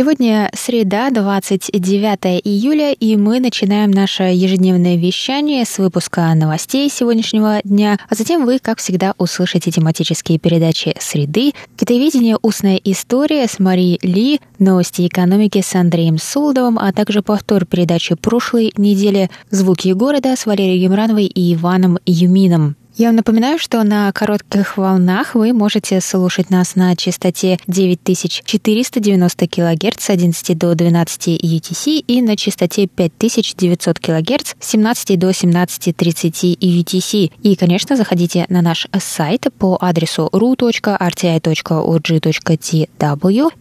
[0.00, 7.98] Сегодня среда, 29 июля, и мы начинаем наше ежедневное вещание с выпуска новостей сегодняшнего дня,
[8.08, 12.38] а затем вы, как всегда, услышите тематические передачи «Среды», «Китоведение.
[12.40, 18.72] Устная история» с Марией Ли, «Новости экономики» с Андреем Солдовым, а также повтор передачи прошлой
[18.78, 22.74] недели «Звуки города» с Валерией Гемрановой и Иваном Юмином.
[23.00, 30.04] Я вам напоминаю, что на коротких волнах вы можете слушать нас на частоте 9490 кГц
[30.04, 37.32] с 11 до 12 UTC и на частоте 5900 кГц с 17 до 17.30 UTC.
[37.42, 40.70] И, конечно, заходите на наш сайт по адресу ru.rti.org.tw.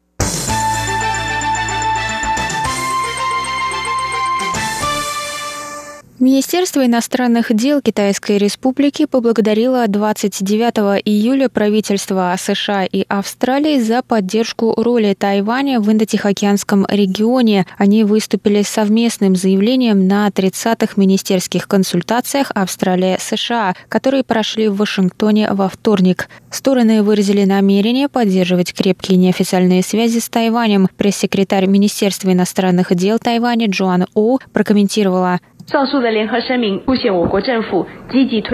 [6.22, 15.16] Министерство иностранных дел Китайской Республики поблагодарило 29 июля правительства США и Австралии за поддержку роли
[15.18, 17.66] Тайваня в Индотихоокеанском регионе.
[17.76, 25.68] Они выступили с совместным заявлением на 30-х министерских консультациях Австралия-США, которые прошли в Вашингтоне во
[25.68, 26.28] вторник.
[26.52, 30.86] Стороны выразили намерение поддерживать крепкие неофициальные связи с Тайванем.
[30.96, 35.40] Пресс-секретарь Министерства иностранных дел Тайваня Джоан О прокомментировала–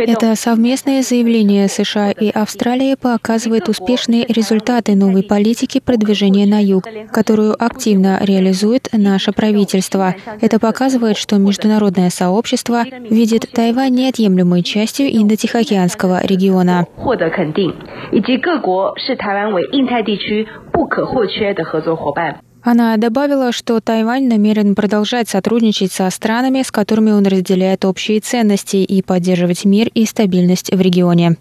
[0.07, 7.55] это совместное заявление США и Австралии показывает успешные результаты новой политики продвижения на юг, которую
[7.63, 10.15] активно реализует наше правительство.
[10.41, 16.87] Это показывает, что международное сообщество видит Тайвань неотъемлемой частью Индо-Тихоокеанского региона.
[18.13, 18.21] 以
[22.63, 28.77] она добавила, что Тайвань намерен продолжать сотрудничать со странами, с которыми он разделяет общие ценности
[28.77, 31.37] и поддерживать мир и стабильность в регионе.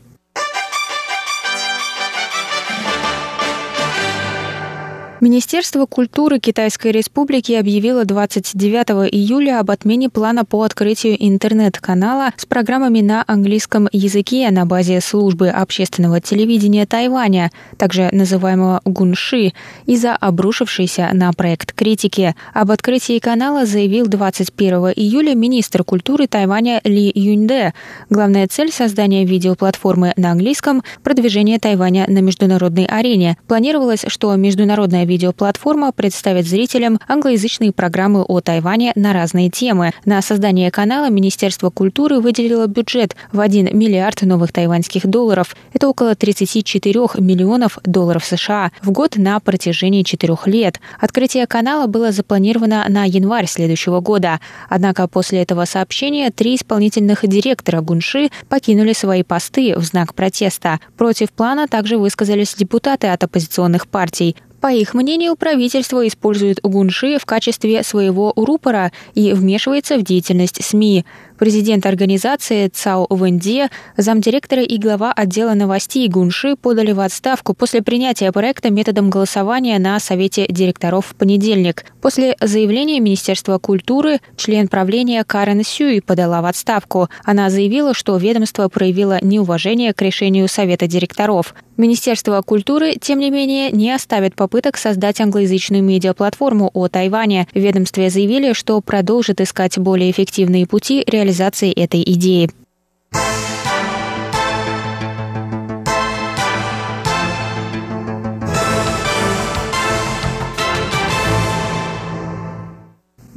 [5.20, 13.02] Министерство культуры Китайской Республики объявило 29 июля об отмене плана по открытию интернет-канала с программами
[13.02, 19.54] на английском языке на базе службы общественного телевидения Тайваня, также называемого Гунши,
[19.88, 22.36] из-за обрушившейся на проект критики.
[22.54, 27.74] Об открытии канала заявил 21 июля министр культуры Тайваня Ли Юньде.
[28.12, 33.36] Главная цель создания видеоплатформы на английском– продвижение Тайваня на международной арене.
[33.48, 39.94] Планировалось, что международная видеоплатформа представит зрителям англоязычные программы о Тайване на разные темы.
[40.06, 45.56] На создание канала Министерство культуры выделило бюджет в 1 миллиард новых тайваньских долларов.
[45.74, 50.80] Это около 34 миллионов долларов США в год на протяжении четырех лет.
[51.00, 54.40] Открытие канала было запланировано на январь следующего года.
[54.70, 60.80] Однако после этого сообщения три исполнительных директора Гунши покинули свои посты в знак протеста.
[60.98, 64.36] Против плана также высказались депутаты от оппозиционных партий.
[64.62, 71.06] По их мнению, правительство использует гунши в качестве своего рупора и вмешивается в деятельность СМИ.
[71.38, 78.32] Президент организации Цао Вэнде, замдиректора и глава отдела новостей Гунши подали в отставку после принятия
[78.32, 81.86] проекта методом голосования на Совете директоров в понедельник.
[82.02, 87.08] После заявления Министерства культуры член правления Карен Сюй подала в отставку.
[87.24, 91.54] Она заявила, что ведомство проявило неуважение к решению Совета директоров.
[91.78, 97.48] Министерство культуры, тем не менее, не оставит попыток создать англоязычную медиаплатформу о Тайване.
[97.54, 102.50] В ведомстве заявили, что продолжит искать более эффективные пути реализации этой идеи.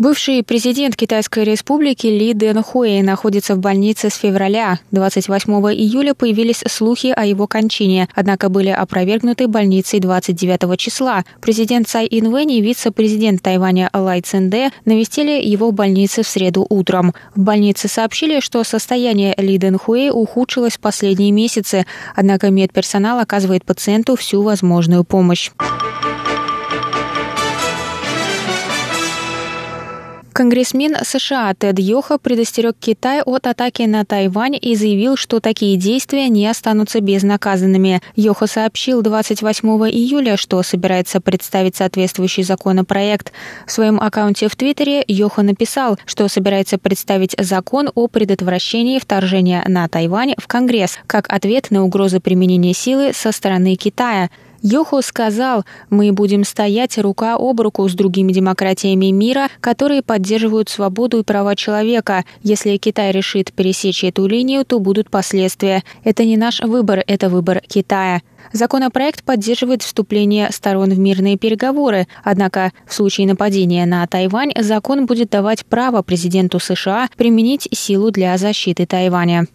[0.00, 4.78] Бывший президент Китайской республики Ли Дэн Хуэй находится в больнице с февраля.
[4.92, 11.26] 28 июля появились слухи о его кончине, однако были опровергнуты больницей 29 числа.
[11.42, 17.12] Президент Цай Инвэнь и вице-президент Тайваня Лай Цинде навестили его в больнице в среду утром.
[17.34, 21.84] В больнице сообщили, что состояние Ли Дэн Хуэй ухудшилось в последние месяцы,
[22.16, 25.50] однако медперсонал оказывает пациенту всю возможную помощь.
[30.32, 36.28] Конгрессмен США Тед Йоха предостерег Китай от атаки на Тайвань и заявил, что такие действия
[36.28, 38.00] не останутся безнаказанными.
[38.16, 43.32] Йоха сообщил 28 июля, что собирается представить соответствующий законопроект.
[43.66, 49.88] В своем аккаунте в Твиттере Йоха написал, что собирается представить закон о предотвращении вторжения на
[49.88, 54.30] Тайвань в Конгресс как ответ на угрозы применения силы со стороны Китая.
[54.62, 61.20] Йохо сказал, мы будем стоять рука об руку с другими демократиями мира, которые поддерживают свободу
[61.20, 62.24] и права человека.
[62.42, 65.82] Если Китай решит пересечь эту линию, то будут последствия.
[66.04, 68.20] Это не наш выбор, это выбор Китая.
[68.52, 75.30] Законопроект поддерживает вступление сторон в мирные переговоры, однако в случае нападения на Тайвань закон будет
[75.30, 79.46] давать право президенту США применить силу для защиты Тайваня.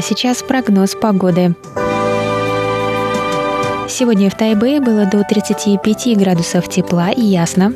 [0.00, 1.54] А сейчас прогноз погоды.
[3.86, 7.74] Сегодня в Тайбэе было до 35 градусов тепла и ясно.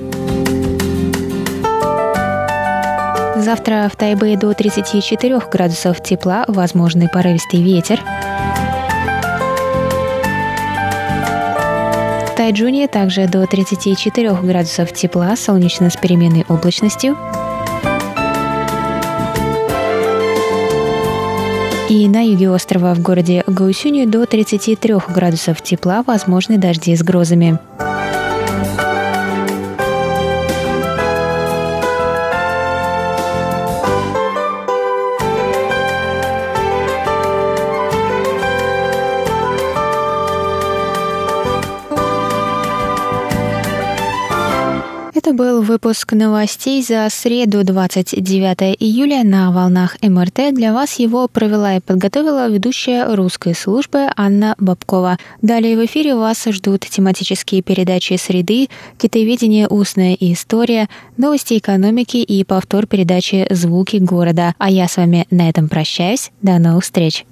[3.37, 8.01] Завтра в Тайбэе до 34 градусов тепла, возможный порывистый ветер.
[12.27, 17.19] В Тайджуне также до 34 градусов тепла, солнечно с переменной облачностью.
[21.91, 27.59] И на юге острова в городе Гаусюни до 33 градусов тепла возможны дожди с грозами.
[45.25, 50.53] Это был выпуск новостей за среду 29 июля на волнах МРТ.
[50.53, 55.17] Для вас его провела и подготовила ведущая русской службы Анна Бабкова.
[55.41, 58.69] Далее в эфире вас ждут тематические передачи «Среды»,
[58.99, 59.67] «Китаеведение.
[59.67, 64.55] Устная история», новости экономики и повтор передачи «Звуки города».
[64.59, 66.33] А я с вами на этом прощаюсь.
[66.43, 67.25] До новых встреч!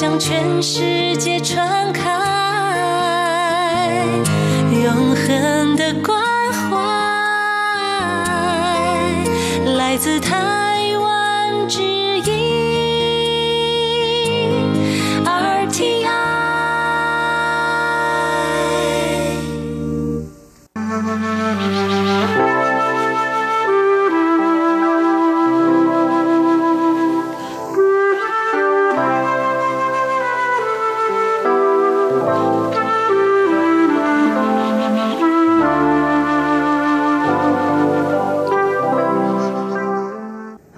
[0.00, 2.02] 向全世界传开，
[4.82, 6.18] 永恒的关
[6.70, 6.78] 怀，
[9.76, 10.49] 来自他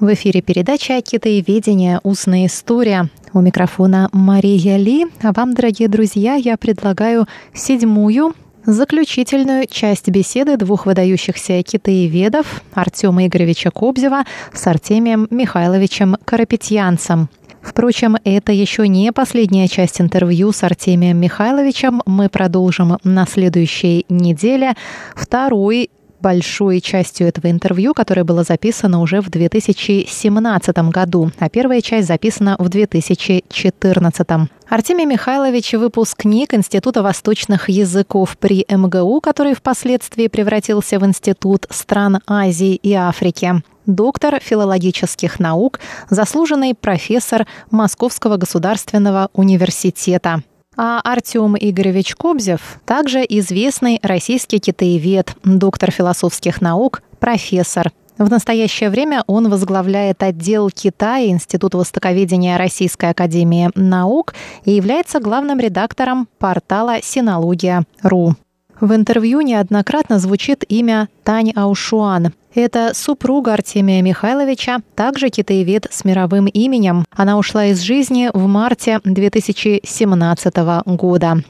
[0.03, 2.01] В эфире передача «Китаеведение.
[2.03, 3.09] Устная история».
[3.33, 5.07] У микрофона Мария Ли.
[5.23, 8.35] А вам, дорогие друзья, я предлагаю седьмую
[8.65, 17.29] Заключительную часть беседы двух выдающихся китаеведов Артема Игоревича Кобзева с Артемием Михайловичем Карапетьянцем.
[17.61, 22.03] Впрочем, это еще не последняя часть интервью с Артемием Михайловичем.
[22.07, 24.75] Мы продолжим на следующей неделе
[25.15, 25.91] второй
[26.23, 32.57] большой частью этого интервью, которое было записано уже в 2017 году, а первая часть записана
[32.59, 34.29] в 2014.
[34.69, 42.77] Артемий Михайлович– выпускник Института восточных языков при МГУ, который впоследствии превратился в Институт стран Азии
[42.77, 50.43] и Африки доктор филологических наук, заслуженный профессор Московского государственного университета.
[50.77, 57.93] А Артем Игоревич Кобзев также известный российский китаевед, доктор философских наук, профессор.
[58.19, 65.59] В настоящее время он возглавляет отдел Китая Института востоковедения Российской академии наук и является главным
[65.59, 68.37] редактором портала Синология.ру.
[68.83, 72.33] В интервью неоднократно звучит имя Тань Аушуан.
[72.53, 77.05] Это супруга Артемия Михайловича, также китаевед с мировым именем.
[77.15, 81.45] Она ушла из жизни в марте 2017 года.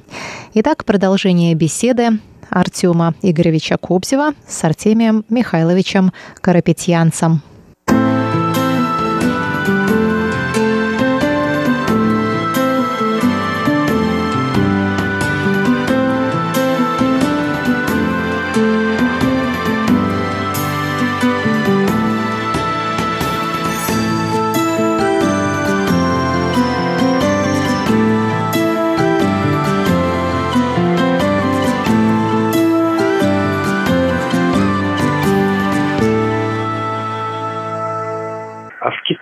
[0.53, 2.19] Итак, продолжение беседы
[2.51, 6.13] Артема Игоревича Кобзева с Артемием Михайловичем
[6.43, 7.41] Карапетьянцем.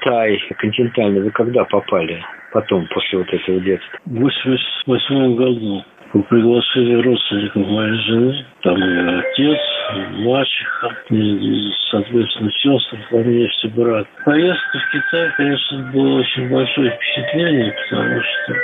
[0.01, 3.99] Китай континентальный вы когда попали потом, после вот этого детства?
[4.07, 9.59] В 88 году по приглашению родственников моей жены, там и отец,
[9.95, 14.09] и мачеха, и, соответственно, сестры по вместе брат.
[14.25, 18.55] Поездка в Китай, конечно, было очень большое впечатление, потому что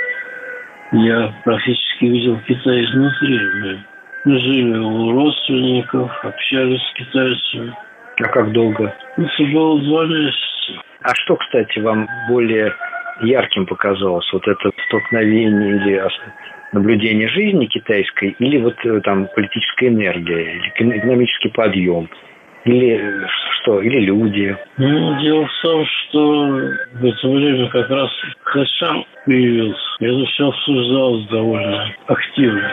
[0.91, 3.39] я практически видел Китай изнутри.
[3.39, 3.79] Мы,
[4.25, 7.73] мы жили у родственников, общались с китайцами.
[8.19, 8.93] А как долго?
[9.15, 10.56] Это было два месяца.
[11.07, 12.73] А что, кстати, вам более
[13.21, 14.29] ярким показалось?
[14.33, 16.03] Вот это столкновение или
[16.73, 22.09] наблюдение жизни китайской или вот э, там политическая энергия, или экономический подъем?
[22.67, 23.27] Или
[23.61, 23.81] что?
[23.81, 24.57] Или люди?
[24.77, 26.59] Ну, дело в том, что
[26.95, 28.09] в это время как раз
[28.43, 29.79] Хэшан появился.
[30.01, 32.69] Это все обсуждалось довольно активно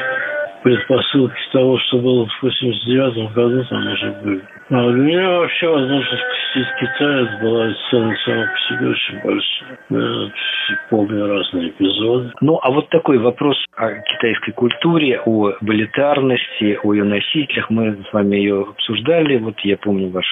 [0.65, 4.41] предпосылки того, что было в 89 году, там уже были.
[4.71, 6.23] А для меня вообще возможность
[6.55, 9.79] посетить Китай это была цена сама по себе очень большая.
[9.91, 12.33] Я помню разные эпизоды.
[12.41, 17.69] Ну, а вот такой вопрос о китайской культуре, о балетарности, о ее носителях.
[17.69, 19.37] Мы с вами ее обсуждали.
[19.37, 20.27] Вот я помню ваш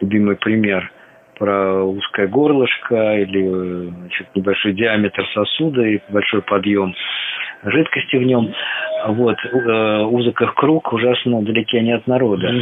[0.00, 0.92] любимый пример
[1.38, 6.94] про узкое горлышко или значит, небольшой диаметр сосуда и большой подъем
[7.64, 8.52] жидкости в нем.
[9.06, 12.52] Вот, э, узок их круг ужасно далеки они от народа.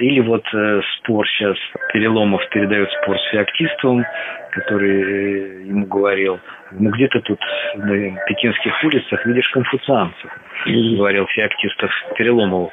[0.00, 1.56] Или вот э, спор сейчас,
[1.92, 4.04] Переломов передает спор с феоктистом,
[4.50, 6.40] который э, ему говорил,
[6.72, 7.38] ну где ты тут
[7.76, 10.30] на пекинских улицах видишь конфуцианцев,
[10.66, 12.72] говорил феоктистов Переломову.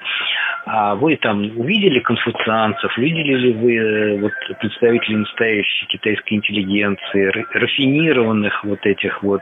[0.65, 8.85] А вы там увидели конфуцианцев, видели ли вы вот представителей настоящей китайской интеллигенции, рафинированных вот
[8.85, 9.41] этих вот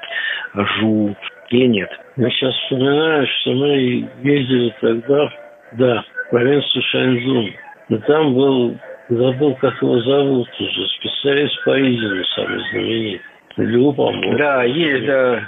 [0.56, 1.16] жу,
[1.50, 1.90] или нет?
[2.16, 5.30] Я сейчас вспоминаю, что мы ездили тогда,
[5.74, 7.52] да, в провинцию Шаньцзун.
[7.90, 8.78] И там был,
[9.10, 13.22] забыл, как его зовут уже, специалист по Изину, самый знаменитый.
[13.58, 14.38] Лю, по-моему.
[14.38, 15.42] Да, есть, да,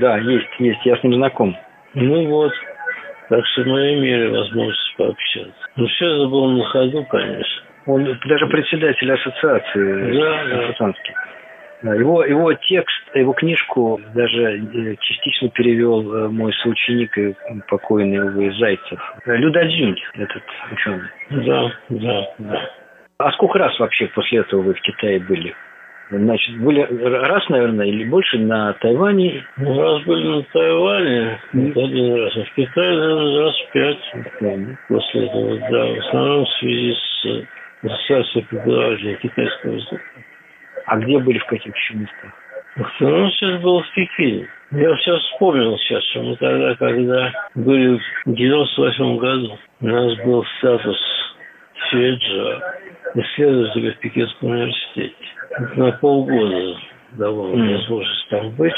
[0.00, 1.56] да, есть, есть, я с ним знаком.
[1.94, 2.52] Ну вот,
[3.28, 5.52] так что мы имели возможность пообщаться.
[5.76, 7.62] Ну, все это было на ходу, конечно.
[7.86, 10.88] Он даже председатель ассоциации да, да.
[11.82, 17.34] Его, его текст, его книжку даже э, частично перевел э, мой соученик и
[17.68, 19.00] покойный Увы Зайцев.
[19.26, 21.08] Люда Дзюнь, этот ученый.
[21.30, 22.70] Да, да, да.
[23.18, 25.54] А сколько раз вообще после этого вы в Китае были?
[26.10, 29.44] Значит, были раз, наверное, или больше на Тайване?
[29.56, 31.70] Ну, раз были на Тайване, mm.
[31.70, 32.36] один раз.
[32.36, 35.86] А в Китае, наверное, раз пять после этого, да.
[35.86, 37.46] В основном в связи с
[37.84, 39.96] ассоциацией преподавателей китайского языка.
[40.86, 42.32] А где были, в каких еще местах?
[43.00, 44.48] Ну, сейчас был в Пекине.
[44.70, 50.44] Я все вспомнил сейчас, что мы тогда, когда были в 98 году, у нас был
[50.58, 50.98] статус
[51.90, 52.62] Сюэджа,
[53.14, 55.14] исследователя в Пекинском университете.
[55.76, 56.76] На полгода
[57.12, 57.76] давал mm.
[57.76, 58.72] возможность там быть.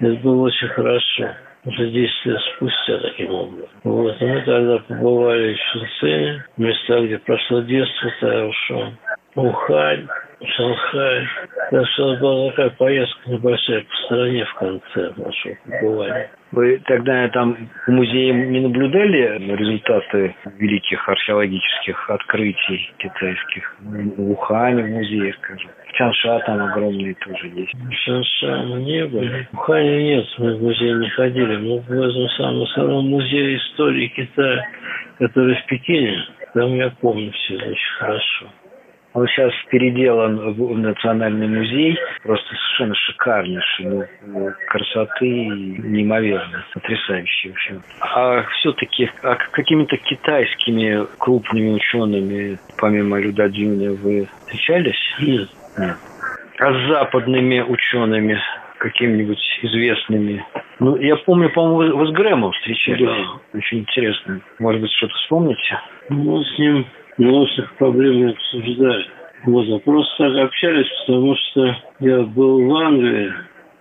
[0.00, 1.30] Это было очень хорошо.
[1.64, 3.68] Уже 10 лет спустя таким образом.
[3.84, 8.96] Вот, и мы тогда побывали в Шэньцзэне, места, где прошло детство Тайошон,
[9.34, 10.06] Ухань,
[10.42, 11.28] Шанхай.
[11.70, 16.30] Так что была такая поездка небольшая по стране в конце нашего побывания.
[16.52, 17.56] Вы тогда там
[17.86, 23.76] в музее не наблюдали результаты великих археологических открытий китайских?
[23.80, 25.70] В Ухане в музее, скажем.
[25.88, 27.74] В Чанша там огромные тоже есть.
[28.04, 29.46] Чанша мы не были.
[29.52, 31.56] В Ухане нет, мы в музей не ходили.
[31.56, 34.64] Мы в этом самом, самом музее истории Китая,
[35.18, 36.24] который в Пекине.
[36.54, 38.46] Там я помню все это очень хорошо.
[39.18, 47.80] Он сейчас переделан в Национальный музей, просто совершенно шикарнейший, ну, ну красоты неимоверно, потрясающий вообще.
[48.00, 55.16] А все-таки а какими-то китайскими крупными учеными, помимо Люда Дюня, вы встречались?
[55.18, 55.48] Нет.
[55.76, 55.96] Нет.
[56.60, 58.38] А с западными учеными,
[58.78, 60.46] какими-нибудь известными?
[60.78, 63.00] Ну, я помню, по-моему, вы с Грэмом встречались.
[63.00, 63.58] Да.
[63.58, 64.40] Очень интересно.
[64.60, 65.80] Может быть, что-то вспомните?
[66.08, 66.86] Ну, с ним
[67.18, 69.06] научных проблем не обсуждали.
[69.44, 73.32] Вот, а просто так общались, потому что я был в Англии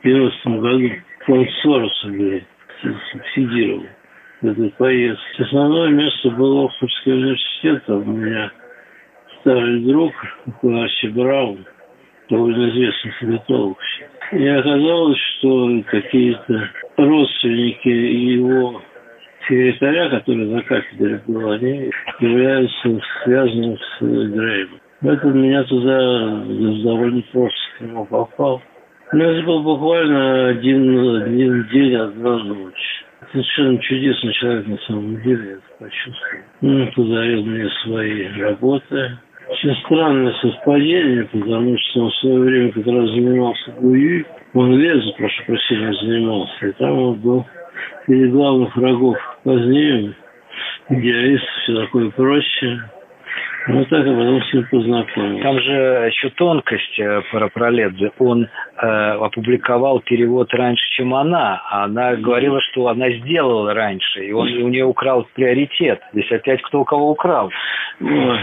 [0.01, 0.89] в 90 году.
[1.25, 2.43] Фонд Сороса, блядь,
[3.11, 3.85] субсидировал
[4.41, 5.43] этот поездку.
[5.43, 7.83] Основное место было Оксфордский университет.
[7.85, 8.51] Там у меня
[9.39, 10.13] старый друг
[10.63, 11.65] Арчи Браун,
[12.29, 13.77] довольно известный советолог.
[14.31, 18.81] И оказалось, что какие-то родственники его
[19.47, 24.79] секретаря, который на кафедре был, они являются связаны с Греймом.
[25.01, 26.45] Поэтому меня туда
[26.83, 28.61] довольно просто попал.
[29.13, 33.05] У нас был буквально один, один день, одна ночь.
[33.31, 36.43] Совершенно чудесный человек на самом деле, я это почувствовал.
[36.61, 39.17] Он подарил мне свои работы.
[39.49, 44.25] Очень странное совпадение, потому что он в свое время раз занимался Гуи.
[44.53, 46.67] Он лезу, прошу прощения, занимался.
[46.67, 47.45] И там он был
[48.05, 50.15] среди главных врагов позднее,
[50.89, 52.89] идеалист, все такое прочее.
[53.67, 55.43] Ну так, а потом с ним познакомился.
[55.43, 55.71] Там же
[56.11, 58.11] еще тонкость э, про Проледзе.
[58.17, 61.61] Он э, опубликовал перевод раньше, чем она.
[61.69, 66.01] А она говорила, что она сделала раньше, и он у нее украл приоритет.
[66.13, 67.51] Здесь опять кто у кого украл.
[68.01, 68.39] Ой.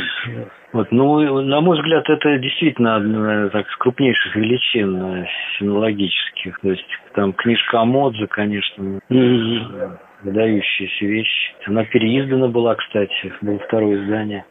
[0.74, 5.26] Вот, ну, на мой взгляд, это действительно одна так, из крупнейших величин э,
[5.58, 6.58] синологических.
[6.60, 9.98] То есть там книжка Амодзе, конечно, mm-hmm.
[10.24, 11.54] выдающаяся вещь.
[11.66, 14.44] Она переиздана была, кстати, было второе издание.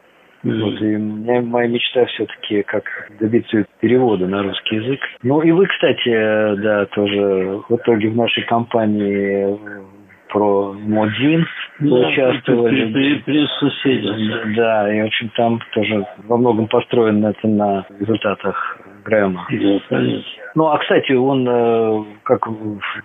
[0.44, 2.84] Вот, и меня, моя мечта все-таки как
[3.18, 5.00] добиться перевода на русский язык.
[5.22, 9.58] Ну и вы, кстати, да, тоже в итоге в нашей компании
[10.28, 11.46] про Модин
[11.78, 12.92] да, участвовали.
[12.92, 14.54] При, при соседях.
[14.56, 19.46] Да, и в общем там тоже во многом построено это на результатах Грэма.
[19.50, 20.24] Да, конечно.
[20.56, 22.46] Ну, а, кстати, он э, как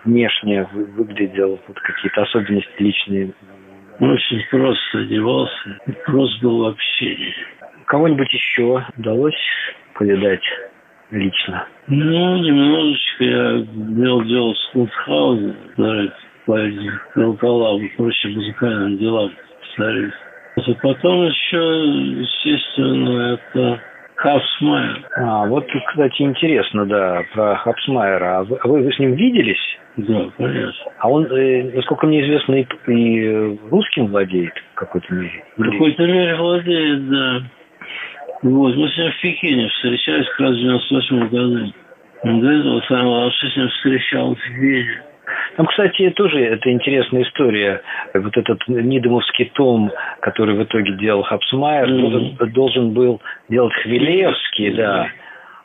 [0.06, 3.32] внешне выглядел, вот какие-то особенности личные
[4.00, 7.34] очень просто одевался, просто был в общении.
[7.86, 9.34] Кого-нибудь еще удалось
[9.96, 10.44] повидать
[11.12, 11.68] лично?
[11.88, 16.12] Ну, немножечко я имел дело с Лутхаузеном, который
[16.46, 19.32] поэзии колокола, прочим музыкальным делам
[19.74, 20.14] старик.
[20.56, 23.82] А потом еще, естественно, это
[24.20, 25.08] Хапсмайер.
[25.16, 28.40] А, вот, кстати, интересно, да, про Хапсмайера.
[28.40, 29.80] А вы, вы, вы с ним виделись?
[29.96, 30.92] Да, конечно.
[30.98, 35.46] А он, э, насколько мне известно, и, и русским владеет в какой-то мере?
[35.56, 37.44] В какой-то мере владеет, да.
[38.42, 41.74] Вот, мы с ним в Пекине встречались как раз в 98 году.
[42.24, 45.02] Он до этого сам вообще с ним встречался в Вене.
[45.56, 47.82] Там, кстати, тоже это интересная история.
[48.14, 52.46] Вот этот Нидомовский том, который в итоге делал Хапсмайер, mm-hmm.
[52.48, 55.10] должен был делать Хвилевский, да.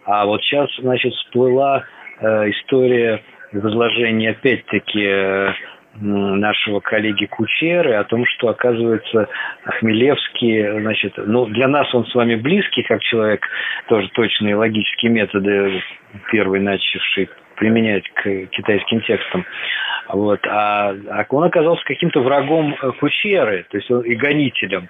[0.05, 1.85] А вот сейчас, значит, всплыла
[2.21, 5.53] э, история возложения, опять-таки, э,
[6.01, 9.29] нашего коллеги Кучеры о том, что, оказывается,
[9.65, 13.47] Хмелевский, значит, ну, для нас он с вами близкий, как человек,
[13.89, 15.83] тоже точные логические методы,
[16.33, 19.45] первый начавший применять к китайским текстам.
[20.09, 20.41] Вот.
[20.47, 24.89] А, а он оказался каким-то врагом Кучеры, то есть он и гонителем.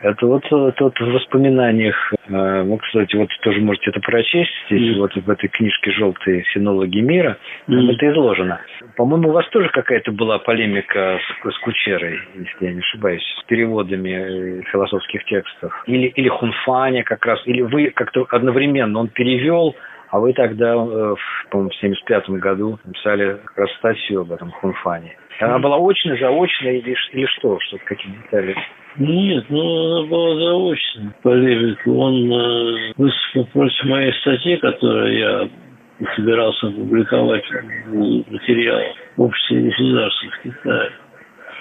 [0.00, 4.98] Это вот, вот в воспоминаниях, э, ну, кстати, вот тоже можете это прочесть, здесь mm.
[4.98, 7.94] вот в этой книжке «Желтые синологи мира», mm.
[7.94, 8.60] это изложено.
[8.96, 13.44] По-моему, у вас тоже какая-то была полемика с, с Кучерой, если я не ошибаюсь, с
[13.44, 15.72] переводами э, философских текстов.
[15.86, 19.74] Или, или Хунфаня как раз, или вы как-то одновременно, он перевел,
[20.16, 21.14] а вы тогда, э,
[21.50, 25.14] по-моему, в 75 году написали как раз статью об этом Хунфане.
[25.40, 27.58] Она была очная, заочная или, или что?
[27.60, 28.56] Что-то какие детали?
[28.96, 31.88] Нет, ну она была заочная полемика.
[31.90, 35.48] Он э, выступил против моей статьи, которую я
[36.16, 37.44] собирался опубликовать
[37.88, 38.80] материал
[39.18, 40.90] в обществе государств в Китае.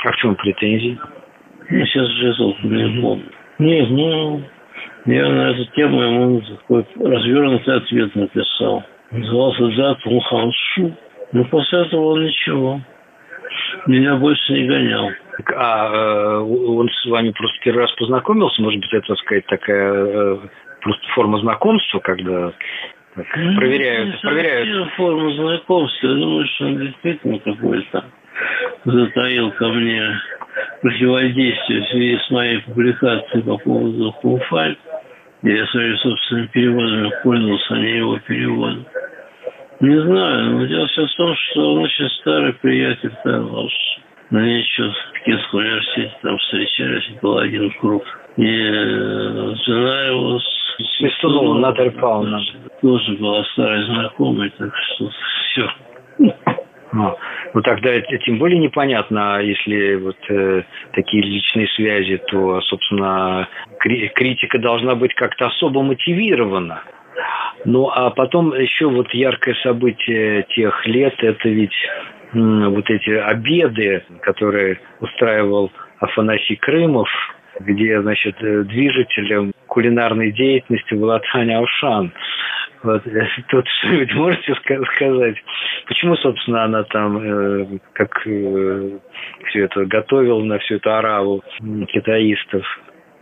[0.06, 0.98] А в чем претензии?
[1.72, 3.26] Ну, сейчас же толком не помню.
[3.60, 4.42] Нет, ну,
[5.06, 8.84] я на эту тему ему такой развернутый ответ написал.
[9.12, 10.96] Назывался «Да, Тунхан Шу».
[11.32, 12.82] Но после этого он ничего.
[13.88, 15.10] Меня больше не гонял.
[15.56, 18.62] А э, он с вами просто первый раз познакомился?
[18.62, 20.38] Может быть, это, так сказать, такая э,
[20.82, 22.54] просто форма знакомства, когда
[23.16, 24.92] так, ну, проверяют, проверяют.
[24.94, 26.08] форма знакомства.
[26.08, 28.06] Я думаю, что он действительно какой-то
[28.86, 30.20] затаил ко мне
[30.82, 34.78] противодействие в связи с моей публикацией по поводу Хуфаль.
[35.46, 38.86] Я своими собственными переводами пользовался, а не его переводом.
[39.80, 43.72] Не знаю, но дело все в том, что он очень старый приятель Тайлаш.
[44.32, 48.04] Мы еще в Пекинском университете там встречались, был один круг.
[48.38, 52.42] И э, жена его с Свистунова Наталья Павловна.
[52.82, 55.12] Тоже была старой знакомой, так что
[55.52, 55.70] все.
[56.96, 57.18] Ну,
[57.54, 64.08] ну тогда тем более непонятно, а если вот э, такие личные связи, то, собственно, кри-
[64.16, 66.84] критика должна быть как-то особо мотивирована.
[67.66, 71.76] Ну, а потом еще вот яркое событие тех лет, это ведь
[72.34, 77.10] м, вот эти обеды, которые устраивал Афанасий Крымов,
[77.60, 82.12] где, значит, э, движителем кулинарной деятельности была Таня Аушан.
[82.84, 83.04] Вот.
[83.50, 84.56] Тут что-нибудь можете
[84.94, 85.36] сказать?
[85.88, 89.00] Почему, собственно, она там э, как э,
[89.48, 91.44] все это готовила на всю эту араву
[91.88, 92.66] китаистов?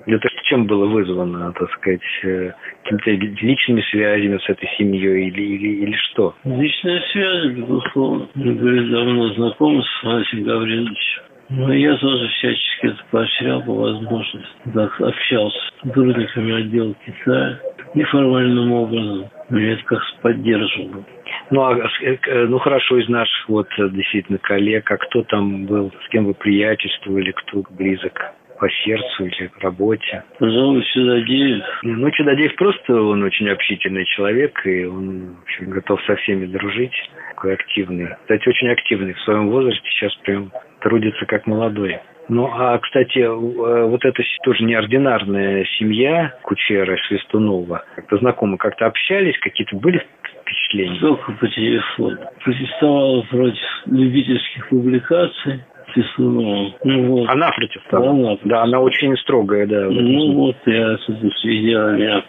[0.05, 2.51] Это чем было вызвано, так сказать, э,
[2.83, 3.11] какими-то
[3.45, 6.35] личными связями с этой семьей или, или, или что?
[6.43, 8.27] Личные связи, безусловно.
[8.35, 11.23] Мы были давно знакомы с Василием Гавриловичем.
[11.49, 14.49] Но я тоже всячески это поощрял по возможности.
[14.73, 17.59] Так общался с сотрудниками отдела Китая
[17.93, 19.29] неформальным образом.
[19.49, 21.03] Меня это как поддерживало.
[21.51, 25.91] Ну, а, э, ну хорошо, из наших вот э, действительно коллег, а кто там был,
[26.05, 30.23] с кем вы приятельствовали, кто близок по сердцу или работе?
[30.39, 31.65] Пожалуй, Чудодеев.
[31.83, 36.93] Ну, Чудодеев просто он очень общительный человек, и он в общем, готов со всеми дружить,
[37.35, 38.15] такой активный.
[38.21, 40.49] Кстати, очень активный в своем возрасте, сейчас прям
[40.79, 41.99] трудится как молодой.
[42.29, 49.37] Ну, а, кстати, э, вот эта тоже неординарная семья Кучера Свистунова, как-то знакомы, как-то общались,
[49.39, 50.01] какие-то были
[50.39, 50.99] впечатления?
[51.01, 52.17] Только по телефону.
[52.45, 55.65] Протестовала против любительских публикаций.
[55.93, 56.73] Свистунова.
[56.83, 57.29] Ну, вот.
[57.29, 58.31] Она протестовала?
[58.31, 59.87] Она да, она очень строгая, да.
[59.89, 62.23] Ну, вот я свидетелем я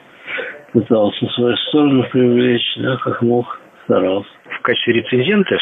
[0.73, 4.29] пытался свою сторону привлечь, да, как мог, старался.
[4.51, 5.59] В качестве рецензента,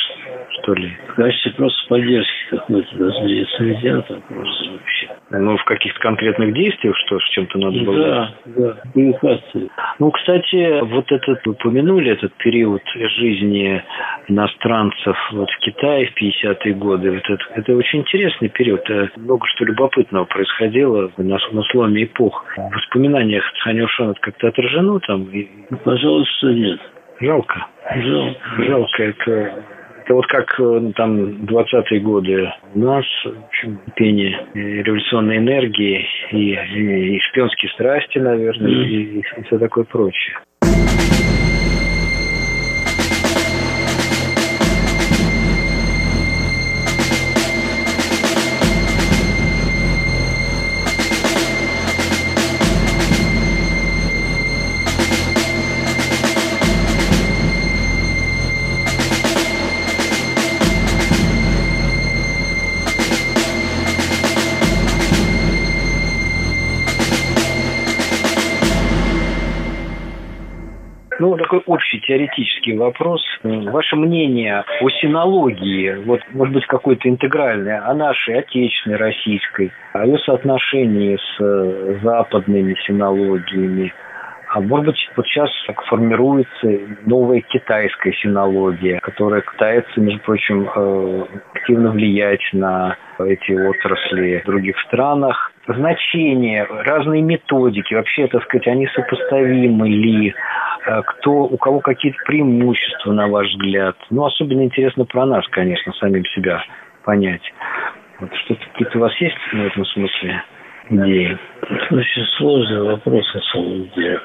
[0.60, 0.92] что ли?
[1.08, 5.08] В качестве просто поддержки какой-то, даже не рецензента, а просто вообще.
[5.30, 7.96] Ну, в каких-то конкретных действиях, что с чем-то надо было?
[7.96, 9.70] Да, да, публикации.
[9.98, 13.82] Ну, кстати, вот этот, упомянули этот период жизни
[14.28, 17.12] иностранцев вот в Китае в 50-е годы.
[17.12, 18.88] Вот это, это очень интересный период.
[18.90, 22.44] Э, много что любопытного происходило на, на сломе эпох.
[22.56, 25.28] В воспоминаниях Цанюшан это как-то отражено там?
[25.70, 26.80] Ну, пожалуй, что нет.
[27.20, 27.66] Жалко.
[27.94, 28.64] Жалко.
[28.64, 29.02] Жалко.
[29.02, 29.64] Это
[30.04, 33.04] это вот как э, там 20-е годы у нас,
[33.94, 38.84] пение революционной энергии и, и, и шпионские страсти, наверное, mm.
[38.84, 40.38] и, и все такое прочее.
[71.22, 73.22] Ну, такой общий теоретический вопрос.
[73.44, 80.18] Ваше мнение о синологии, вот, может быть, какое-то интегральное, о нашей отечественной, российской, о ее
[80.18, 83.94] соотношении с э, западными синологиями,
[84.48, 91.24] а может быть, вот сейчас так формируется новая китайская синология, которая пытается, между прочим, э,
[91.54, 95.51] активно влиять на эти отрасли в других странах.
[95.66, 100.34] Значения, разные методики, вообще, так сказать, они сопоставимы ли?
[100.86, 103.96] Э, кто, у кого какие-то преимущества, на ваш взгляд.
[104.10, 106.62] Ну, особенно интересно про нас, конечно, самим себя
[107.04, 107.42] понять.
[108.18, 110.42] Вот что-то какие-то у вас есть в этом смысле
[110.90, 111.38] идеи?
[111.62, 114.20] Это очень сложный вопрос, на самом деле.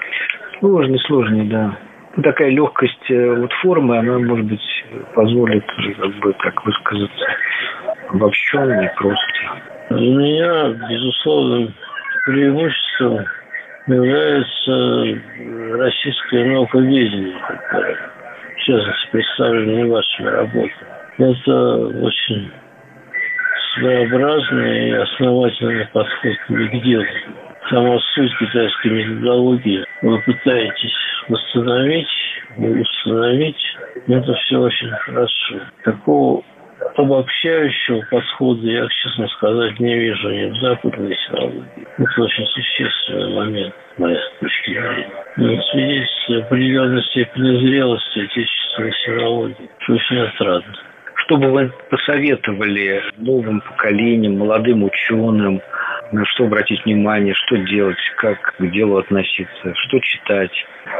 [0.59, 1.77] Сложный, сложный, да.
[2.15, 5.65] Ну, такая легкость э, вот формы, она, может быть, позволит,
[5.99, 7.25] как бы, как высказаться,
[8.09, 9.76] обобщенно и просто.
[9.89, 11.73] Для меня, безусловно,
[12.25, 13.25] преимуществом
[13.87, 15.21] является
[15.77, 17.97] российское науковедение, которое,
[18.55, 20.71] в частности, представлено вашими работами.
[21.19, 22.51] Это очень
[23.75, 27.05] своеобразный и основательный подход к делу.
[27.69, 29.85] Сама суть китайской методологии.
[30.01, 30.95] Вы пытаетесь
[31.29, 32.07] восстановить,
[32.57, 33.77] установить.
[34.07, 35.55] Это все очень хорошо.
[35.83, 36.43] Такого
[36.95, 41.87] обобщающего подхода я, честно сказать, не вижу ни в западной силологии.
[41.97, 45.09] Это очень существенный момент, с моей точки зрения.
[45.35, 48.93] Это свидетельствует определенной степени зрелости отечественной
[49.79, 50.73] что очень отрадно.
[51.17, 55.61] Что бы вы посоветовали новым поколениям, молодым ученым,
[56.11, 60.51] на что обратить внимание, что делать, как к делу относиться, что читать.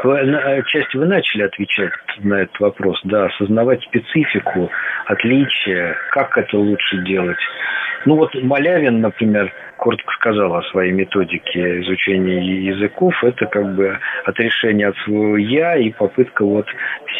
[0.04, 4.70] Вы, отчасти вы начали отвечать на этот вопрос, да, осознавать специфику,
[5.06, 7.38] отличия, как это лучше делать.
[8.04, 13.14] Ну вот Малявин, например, коротко сказал о своей методике изучения языков.
[13.24, 16.66] Это как бы отрешение от своего «я» и попытка вот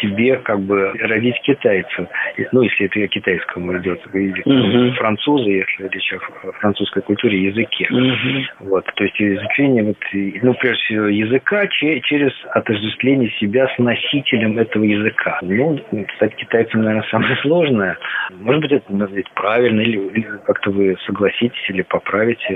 [0.01, 2.07] себе как бы родить китайцев.
[2.51, 4.93] Ну, если это китайскому идет, угу.
[4.93, 7.87] французы, если речь о французской культуре, языке.
[7.89, 8.69] Угу.
[8.69, 14.83] Вот, то есть изучение, вот, ну, прежде всего, языка через отождествление себя с носителем этого
[14.83, 15.39] языка.
[15.41, 15.79] Ну,
[16.15, 17.97] стать китайцем, наверное, самое сложное.
[18.31, 22.48] Может быть, это быть правильно, или, или как-то вы согласитесь или поправите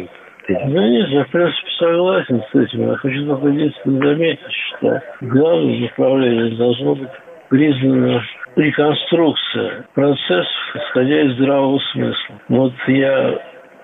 [0.49, 2.89] да нет, я в принципе согласен с этим.
[2.89, 7.09] Я хочу только единственное заметить, что главное направление должно быть
[7.49, 8.23] признана
[8.55, 12.35] реконструкция процессов, исходя из здравого смысла.
[12.49, 13.39] Вот я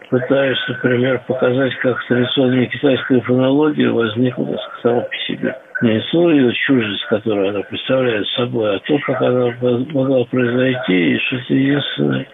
[0.09, 5.55] пытаюсь, например, показать, как традиционная китайская фонология возникла сама по себе.
[5.81, 11.19] Не то ее чужесть, которую она представляет собой, а то, как она могла произойти, и
[11.19, 12.27] что это единственное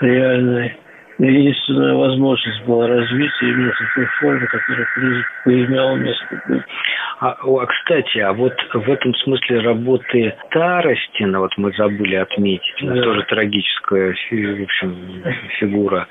[0.00, 0.76] реальное
[1.26, 6.62] единственная возможность была развития именно такой формы, которая поимела место быть.
[7.20, 13.00] А, а, кстати, а вот в этом смысле работы Таростина, вот мы забыли отметить, да.
[13.00, 15.22] тоже трагическая в общем,
[15.60, 16.08] фигура,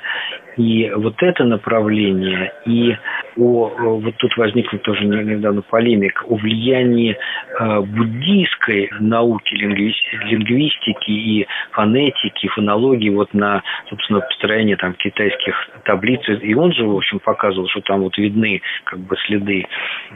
[0.58, 2.96] и вот это направление, и
[3.38, 7.18] о, вот тут возникла тоже недавно полемика о влиянии
[7.60, 16.22] э, буддийской науки, лингвистики и фонетики, фонологии вот на, собственно, построение там китайских таблиц.
[16.42, 19.66] И он же, в общем, показывал, что там вот видны как бы следы
[20.12, 20.16] э,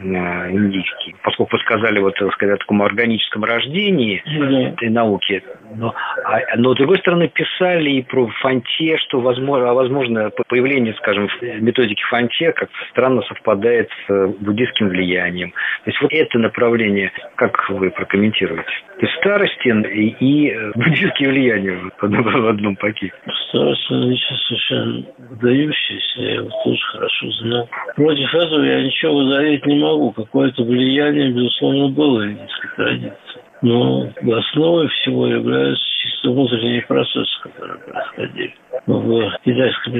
[0.50, 1.16] индийские.
[1.22, 4.72] Поскольку сказали вот, так сказать, о таком органическом рождении mm-hmm.
[4.74, 5.42] этой науки,
[5.74, 5.94] но,
[6.24, 11.28] а, но, с другой стороны, писали и про Фанте, что возможно, возможно появление, скажем,
[11.60, 15.50] методики Фанте как странно совпадает с э, буддийским влиянием.
[15.84, 18.64] То есть вот это направление, как вы прокомментируете?
[18.98, 23.14] То есть Старостин и, и э, буддийские влияния в одном, пакете.
[23.48, 27.68] Старостин лично совершенно выдающийся, я его тоже хорошо знал.
[27.96, 30.12] Против этого я ничего выдавить не могу.
[30.12, 33.40] Какое-то влияние, безусловно, было в индийской традиции.
[33.62, 38.54] Но основой всего являются чисто внутренние процессы, которые происходили.
[38.86, 39.94] Ну, в китайском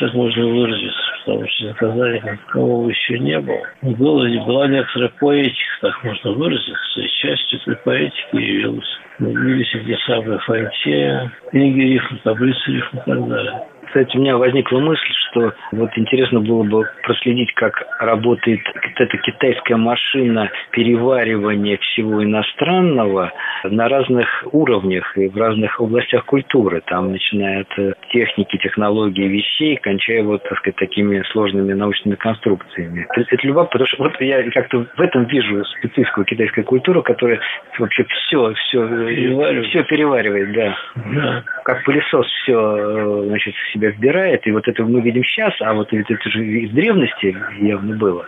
[0.00, 3.62] так можно выразиться, потому что языкознания как такового еще не было.
[3.82, 8.98] Было, была некоторая поэтика, так можно выразиться, и частью этой поэтики явилась.
[9.18, 14.80] Явились те самые фантея, книги рифм, таблицы рифм и так далее кстати, у меня возникла
[14.80, 18.60] мысль, что вот интересно было бы проследить, как работает
[18.96, 26.82] эта китайская машина переваривания всего иностранного на разных уровнях и в разных областях культуры.
[26.86, 33.06] Там начиная от э, техники, технологии вещей, кончая вот, так сказать, такими сложными научными конструкциями.
[33.10, 37.38] Это, это любопытно, потому что вот я как-то в этом вижу специфику китайской культуры, которая
[37.78, 40.76] вообще все, все, все переваривает, да.
[40.96, 41.44] да.
[41.64, 45.74] Как пылесос все, э, значит, в себя вбирает, и вот это мы видим сейчас, а
[45.74, 48.26] вот это же из древности явно было,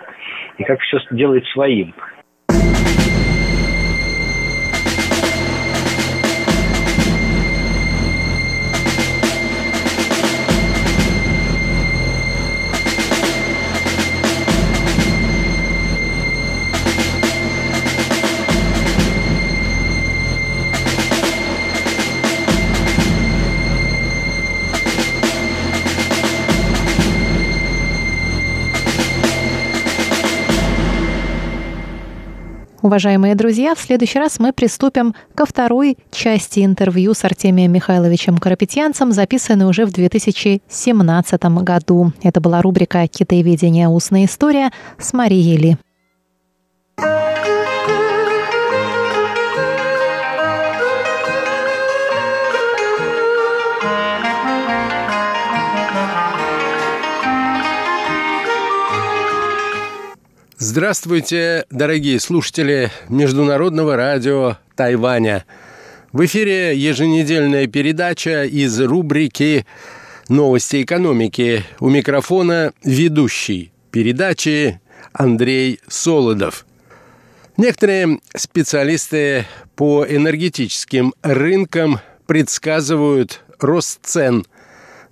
[0.59, 1.95] и как все делает своим.
[32.87, 39.11] Уважаемые друзья, в следующий раз мы приступим ко второй части интервью с Артемием Михайловичем Карапетьянцем,
[39.11, 42.12] записанной уже в 2017 году.
[42.22, 43.88] Это была рубрика «Китаеведение.
[43.88, 44.70] Устная история»
[45.01, 45.77] с Марией Ли.
[60.77, 65.47] Здравствуйте, дорогие слушатели Международного радио Тайваня.
[66.12, 69.65] В эфире еженедельная передача из рубрики
[70.29, 71.65] «Новости экономики».
[71.81, 74.83] У микрофона ведущий передачи
[75.15, 76.67] Андрей Солодов.
[77.57, 84.45] Некоторые специалисты по энергетическим рынкам предсказывают рост цен–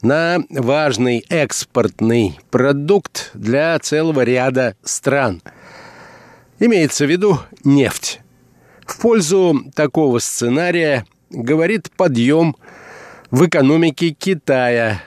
[0.05, 5.43] на важный экспортный продукт для целого ряда стран.
[6.59, 8.21] Имеется в виду нефть.
[8.87, 12.57] В пользу такого сценария говорит подъем
[13.31, 15.03] в экономике Китая,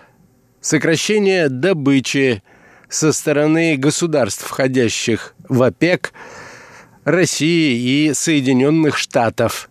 [0.60, 2.44] сокращение добычи,
[2.90, 6.14] со стороны государств, входящих в ОПЕК,
[7.04, 9.70] России и Соединенных Штатов.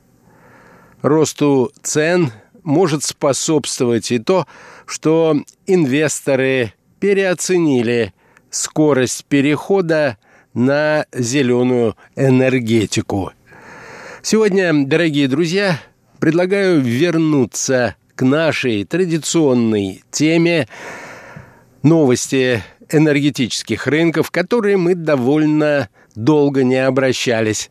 [1.03, 4.47] Росту цен может способствовать и то,
[4.87, 5.37] что
[5.67, 8.13] инвесторы переоценили
[8.51, 10.19] скорость перехода
[10.57, 13.31] на зеленую энергетику.
[14.23, 15.79] Сегодня, дорогие друзья,
[16.19, 20.67] предлагаю вернуться к нашей традиционной теме
[21.83, 27.71] новости энергетических рынков, которые мы довольно долго не обращались.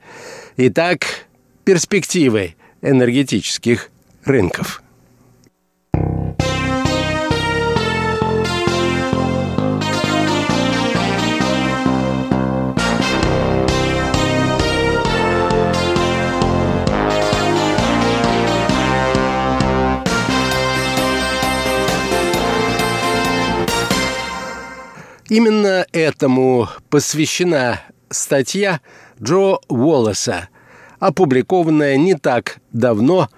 [0.56, 1.06] Итак,
[1.64, 3.90] перспективы энергетических
[4.24, 4.84] рынков.
[25.30, 28.80] Именно этому посвящена статья
[29.22, 30.48] Джо Уоллеса,
[31.00, 33.30] опубликованная не так давно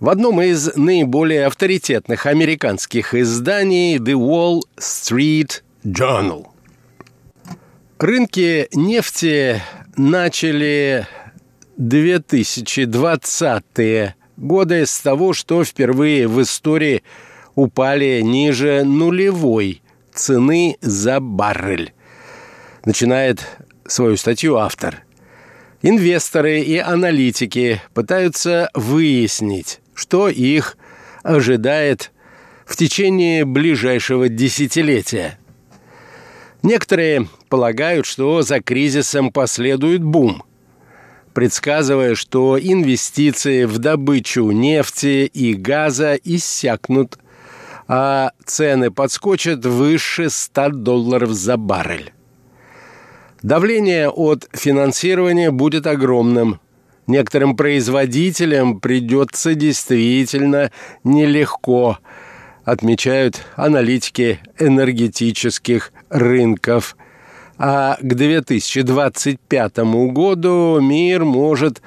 [0.00, 6.48] в одном из наиболее авторитетных американских изданий The Wall Street Journal.
[7.98, 9.62] Рынки нефти
[9.96, 11.06] начали
[11.78, 17.04] 2020-е годы с того, что впервые в истории
[17.54, 19.80] упали ниже нулевой
[20.18, 21.92] цены за баррель.
[22.84, 23.46] Начинает
[23.86, 25.04] свою статью автор.
[25.82, 30.76] Инвесторы и аналитики пытаются выяснить, что их
[31.22, 32.10] ожидает
[32.66, 35.38] в течение ближайшего десятилетия.
[36.62, 40.42] Некоторые полагают, что за кризисом последует бум,
[41.32, 47.18] предсказывая, что инвестиции в добычу нефти и газа иссякнут
[47.88, 52.12] а цены подскочат выше 100 долларов за баррель.
[53.42, 56.60] Давление от финансирования будет огромным.
[57.06, 60.70] Некоторым производителям придется действительно
[61.02, 61.98] нелегко,
[62.64, 66.96] отмечают аналитики энергетических рынков.
[67.56, 69.78] А к 2025
[70.12, 71.80] году мир может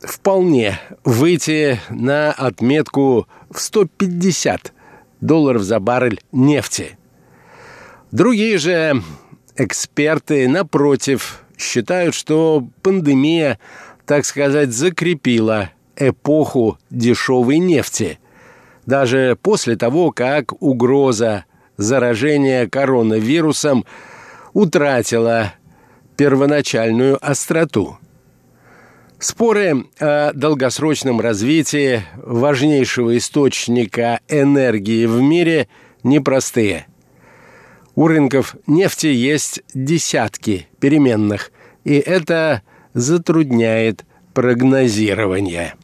[0.00, 4.72] вполне выйти на отметку в 150
[5.26, 6.96] долларов за баррель нефти.
[8.12, 9.02] Другие же
[9.56, 13.58] эксперты, напротив, считают, что пандемия,
[14.06, 18.18] так сказать, закрепила эпоху дешевой нефти.
[18.86, 21.44] Даже после того, как угроза
[21.76, 23.84] заражения коронавирусом
[24.52, 25.54] утратила
[26.16, 27.98] первоначальную остроту–
[29.28, 35.66] Споры о долгосрочном развитии важнейшего источника энергии в мире
[36.04, 36.86] непростые.
[37.96, 41.50] У рынков нефти есть десятки переменных,
[41.82, 42.62] и это
[42.94, 45.74] затрудняет прогнозирование.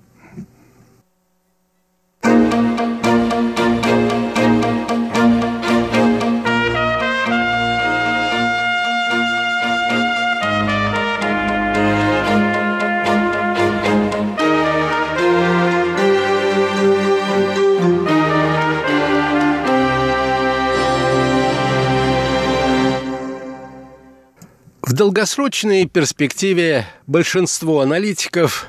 [24.92, 28.66] В долгосрочной перспективе большинство аналитиков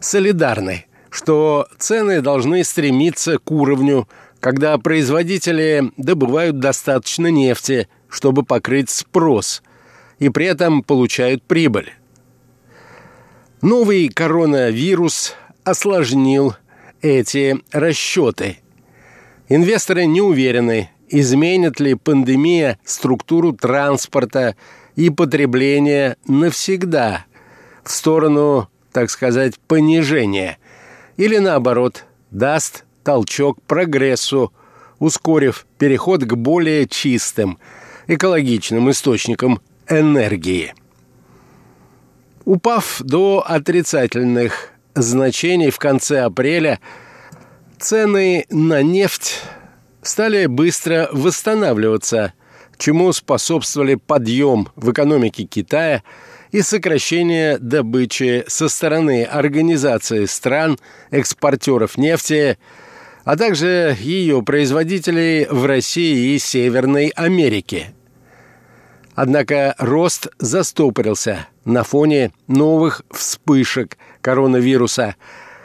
[0.00, 4.08] солидарны, что цены должны стремиться к уровню,
[4.40, 9.62] когда производители добывают достаточно нефти, чтобы покрыть спрос,
[10.18, 11.92] и при этом получают прибыль.
[13.62, 16.56] Новый коронавирус осложнил
[17.02, 18.58] эти расчеты.
[19.48, 24.56] Инвесторы не уверены, изменит ли пандемия структуру транспорта
[24.96, 27.26] и потребление навсегда
[27.84, 30.58] в сторону, так сказать, понижения,
[31.16, 34.52] или наоборот, даст толчок прогрессу,
[34.98, 37.58] ускорив переход к более чистым,
[38.06, 40.74] экологичным источникам энергии.
[42.44, 46.80] Упав до отрицательных значений в конце апреля,
[47.78, 49.42] цены на нефть
[50.02, 52.32] стали быстро восстанавливаться–
[52.78, 56.02] чему способствовали подъем в экономике Китая
[56.52, 60.78] и сокращение добычи со стороны Организации стран
[61.10, 62.58] экспортеров нефти,
[63.24, 67.92] а также ее производителей в России и Северной Америке.
[69.14, 75.16] Однако рост застопорился на фоне новых вспышек коронавируса,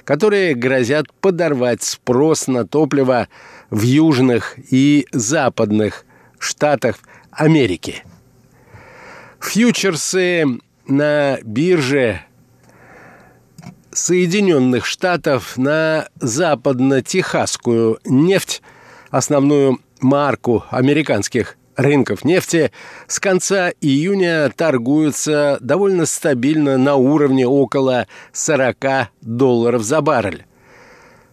[0.05, 3.27] которые грозят подорвать спрос на топливо
[3.69, 6.05] в южных и западных
[6.41, 6.97] Штатах
[7.31, 8.03] Америки.
[9.39, 10.45] Фьючерсы
[10.87, 12.21] на бирже
[13.91, 18.61] Соединенных Штатов на западно-техасскую нефть,
[19.09, 22.71] основную марку американских рынков нефти,
[23.07, 30.45] с конца июня торгуются довольно стабильно на уровне около 40 долларов за баррель.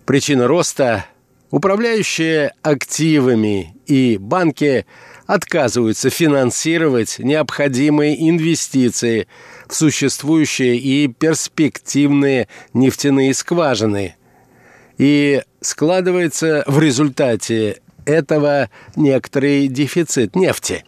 [0.04, 1.06] Причина роста–
[1.50, 4.86] управляющие активами и банки
[5.26, 9.28] отказываются финансировать необходимые инвестиции–
[9.68, 14.16] в существующие и перспективные нефтяные скважины.
[14.96, 20.84] И складывается в результате этого некоторый дефицит нефти.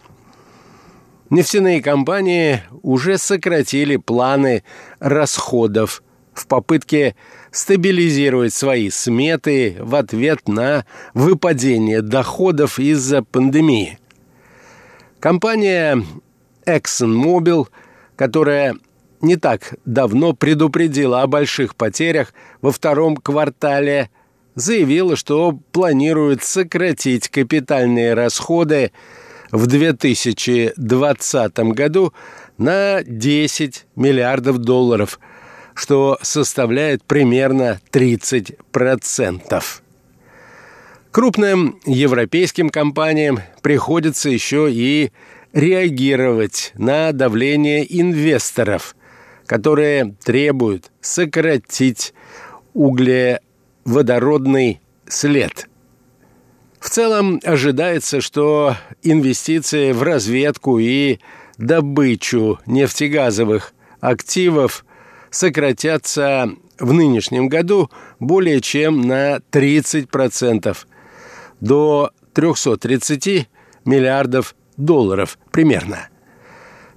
[1.28, 4.64] Нефтяные компании уже сократили планы
[4.98, 6.02] расходов
[6.32, 7.14] в попытке
[7.52, 10.84] стабилизировать свои сметы в ответ на
[11.14, 13.98] выпадение доходов из-за пандемии.
[15.20, 16.02] Компания
[16.66, 17.68] ExxonMobil–
[18.20, 18.76] которая
[19.22, 24.10] не так давно предупредила о больших потерях во втором квартале,
[24.56, 28.92] заявила, что планирует сократить капитальные расходы
[29.50, 32.12] в 2020 году
[32.58, 35.18] на 10 миллиардов долларов,
[35.74, 39.62] что составляет примерно 30%.
[41.10, 45.10] Крупным европейским компаниям приходится еще и
[45.52, 48.94] реагировать на давление инвесторов,
[49.46, 52.14] которые требуют сократить
[52.74, 55.68] углеводородный след.
[56.78, 61.18] В целом ожидается, что инвестиции в разведку и
[61.58, 64.84] добычу нефтегазовых активов
[65.30, 70.76] сократятся в нынешнем году более чем на 30%
[71.60, 73.48] до 330
[73.84, 76.08] миллиардов долларов примерно.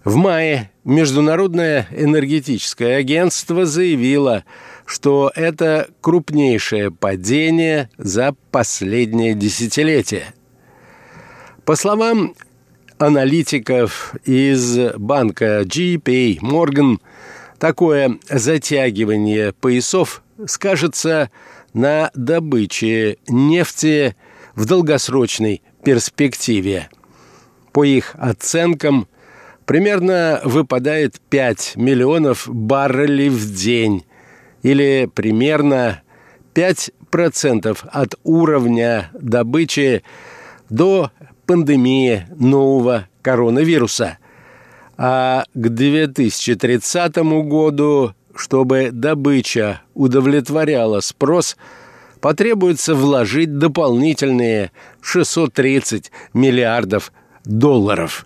[0.03, 4.43] В мае Международное энергетическое агентство заявило,
[4.85, 10.33] что это крупнейшее падение за последнее десятилетие.
[11.63, 12.35] По словам
[12.97, 16.97] аналитиков из банка GP Morgan,
[17.63, 21.31] такое затягивание поясов скажется
[21.73, 24.15] на добыче нефти
[24.53, 26.89] в долгосрочной перспективе–
[27.73, 29.07] по их оценкам,
[29.65, 34.05] примерно выпадает 5 миллионов баррелей в день
[34.61, 36.03] или примерно
[36.53, 40.03] 5% от уровня добычи
[40.69, 41.11] до
[41.47, 44.19] пандемии нового коронавируса.
[45.05, 51.57] А к 2030 году, чтобы добыча удовлетворяла спрос,
[52.21, 57.11] потребуется вложить дополнительные 630 миллиардов
[57.43, 58.25] долларов.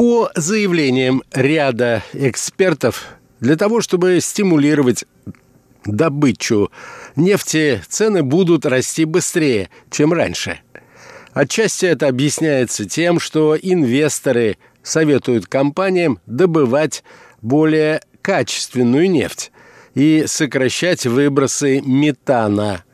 [0.00, 5.04] По заявлениям ряда экспертов, для того, чтобы стимулировать
[5.84, 6.72] добычу
[7.16, 10.60] нефти цены будут расти быстрее, чем раньше.
[11.34, 17.04] Отчасти это объясняется тем, что инвесторы советуют компаниям добывать
[17.42, 19.52] более качественную нефть
[19.94, 22.84] и сокращать выбросы метана.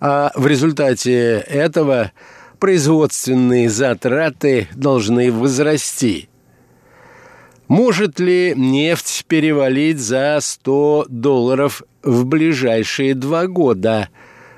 [0.00, 2.12] А в результате этого
[2.58, 6.29] производственные затраты должны возрасти.
[7.70, 14.08] Может ли нефть перевалить за 100 долларов в ближайшие два года?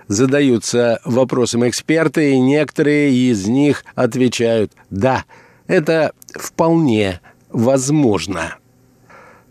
[0.09, 5.27] Задаются вопросом эксперты, и некоторые из них отвечают «да,
[5.67, 8.57] это вполне возможно».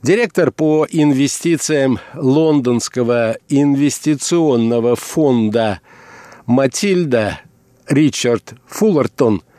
[0.02, 5.82] Директор по инвестициям Лондонского инвестиционного фонда
[6.48, 7.42] Матильда
[7.88, 9.44] Ричард Фуллертон–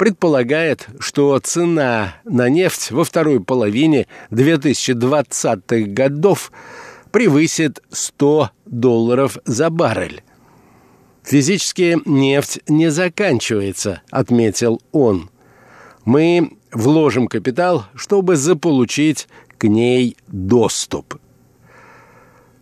[0.00, 6.52] предполагает, что цена на нефть во второй половине 2020-х годов
[7.10, 10.22] превысит 100 долларов за баррель.
[11.22, 15.28] Физически нефть не заканчивается, отметил он.
[16.06, 19.28] Мы вложим капитал, чтобы заполучить
[19.58, 21.20] к ней доступ.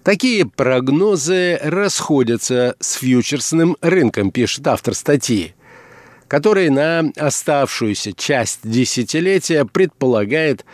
[0.02, 5.54] Такие прогнозы расходятся с фьючерсным рынком, пишет автор статьи
[6.28, 10.64] который на оставшуюся часть десятилетия предполагает,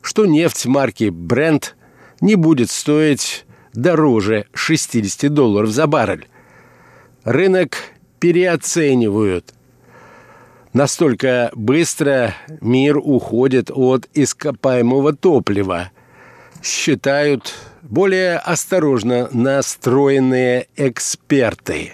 [0.00, 1.74] что нефть марки Brent
[2.20, 3.44] не будет стоить
[3.74, 6.28] дороже 60 долларов за баррель.
[7.24, 7.76] Рынок
[8.18, 9.52] переоценивают.
[10.72, 15.90] Настолько быстро мир уходит от ископаемого топлива,
[16.62, 17.52] считают
[17.82, 21.92] более осторожно настроенные эксперты.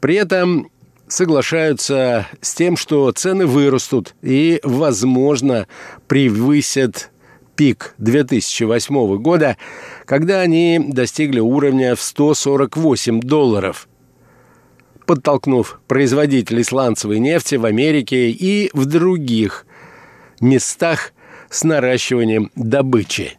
[0.00, 0.70] При этом
[1.14, 5.68] соглашаются с тем, что цены вырастут и, возможно,
[6.08, 7.10] превысят
[7.54, 9.56] пик 2008 года,
[10.06, 13.88] когда они достигли уровня в 148 долларов,
[15.06, 19.66] подтолкнув производителей сланцевой нефти в Америке и в других
[20.40, 21.12] местах
[21.48, 23.38] с наращиванием добычи.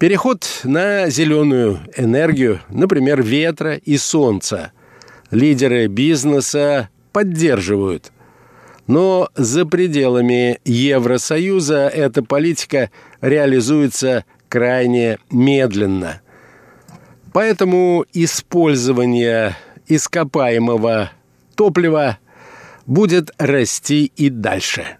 [0.00, 4.72] Переход на зеленую энергию, например, ветра и солнца,
[5.34, 8.12] лидеры бизнеса поддерживают.
[8.86, 16.20] Но за пределами Евросоюза эта политика реализуется крайне медленно.
[17.32, 19.56] Поэтому использование
[19.88, 21.10] ископаемого
[21.56, 22.18] топлива
[22.86, 24.98] будет расти и дальше.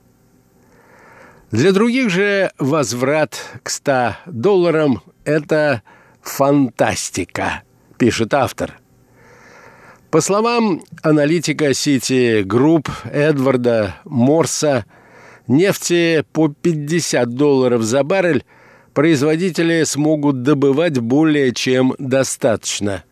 [1.53, 5.83] Для других же возврат к 100 долларам– это
[6.23, 7.63] фантастика,
[7.99, 8.79] пишет автор–
[10.15, 14.85] по словам аналитика Citigroup Эдварда Морса,
[15.49, 18.45] нефти по 50 долларов за баррель
[18.93, 23.03] производители смогут добывать более чем достаточно.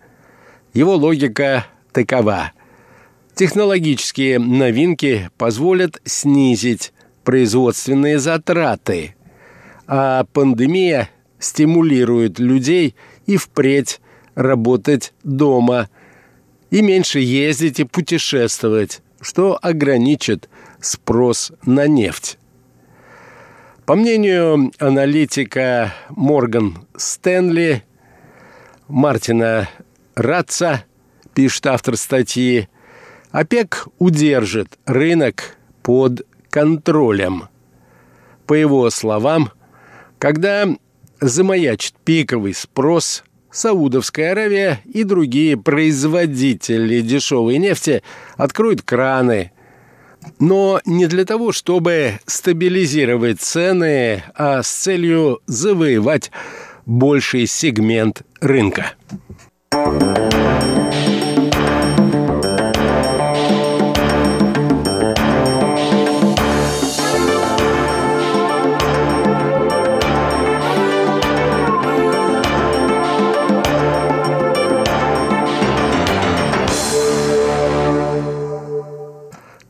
[0.74, 2.52] Его логика такова.
[3.34, 6.92] Технологические новинки позволят снизить
[7.24, 9.16] производственные затраты,
[9.88, 12.94] а пандемия стимулирует людей
[13.26, 14.00] и впредь
[14.36, 15.88] работать дома–
[16.72, 20.48] и меньше ездить и путешествовать, что ограничит
[20.80, 22.38] спрос на нефть.
[23.84, 27.84] По мнению аналитика Морган Стэнли,
[28.88, 29.68] Мартина
[30.14, 30.84] Ратца,
[31.34, 32.68] пишет автор статьи,
[33.32, 37.48] ОПЕК удержит рынок под контролем.
[38.46, 39.50] По его словам,
[40.18, 40.66] когда
[41.20, 48.02] замаячит пиковый спрос Саудовская Аравия и другие производители дешевой нефти
[48.36, 49.52] откроют краны.
[50.38, 56.30] Но не для того, чтобы стабилизировать цены, а с целью завоевать
[56.86, 58.92] больший сегмент рынка.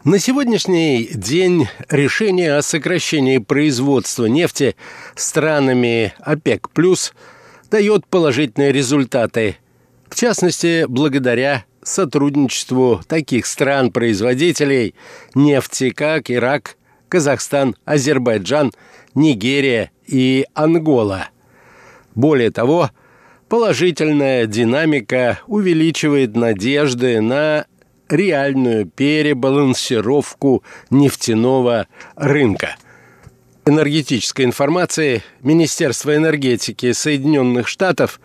[0.04, 4.74] На сегодняшний день решение о сокращении производства нефти
[5.14, 6.68] странами ОПЕК+,
[7.70, 9.58] дает положительные результаты.
[10.08, 14.96] В частности, благодаря сотрудничеству таких стран-производителей
[15.36, 16.76] нефти, как Ирак,
[17.08, 18.72] Казахстан, Азербайджан,
[19.14, 21.28] Нигерия и Ангола.
[22.16, 22.90] Более того,
[23.48, 27.66] положительная динамика увеличивает надежды на
[28.12, 32.76] реальную перебалансировку нефтяного рынка.
[33.64, 38.20] Энергетической информации Министерства энергетики Соединенных Штатов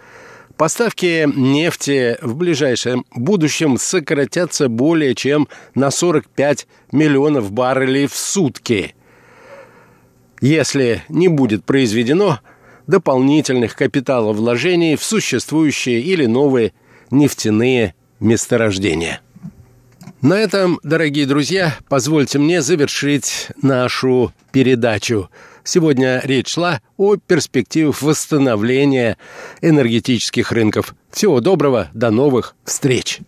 [0.58, 8.96] Поставки нефти в ближайшем будущем сократятся более чем на 45 миллионов баррелей в сутки.
[10.42, 12.40] Если не будет произведено
[12.88, 16.74] дополнительных капиталовложений в существующие или новые
[17.12, 19.22] нефтяные месторождения.
[20.22, 25.30] На этом, дорогие друзья, позвольте мне завершить нашу передачу.
[25.63, 29.18] Сегодня речь шла о перспективах восстановления
[29.61, 30.95] энергетических рынков.
[31.11, 33.20] Всего доброго, до новых встреч!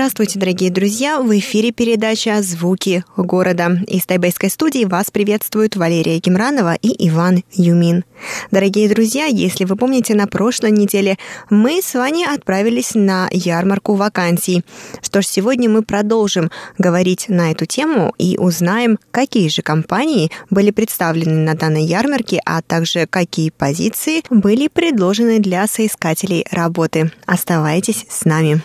[0.00, 1.20] Здравствуйте, дорогие друзья!
[1.20, 3.82] В эфире передача «Звуки города».
[3.86, 8.04] Из тайбэйской студии вас приветствуют Валерия Гемранова и Иван Юмин.
[8.50, 11.18] Дорогие друзья, если вы помните, на прошлой неделе
[11.50, 14.64] мы с вами отправились на ярмарку вакансий.
[15.02, 20.70] Что ж, сегодня мы продолжим говорить на эту тему и узнаем, какие же компании были
[20.70, 27.12] представлены на данной ярмарке, а также какие позиции были предложены для соискателей работы.
[27.26, 28.62] Оставайтесь с нами.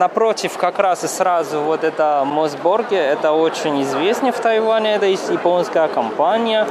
[0.00, 5.88] Напротив как раз и сразу вот это Мосборге, это очень известно в Тайване, это японская
[5.88, 6.66] компания.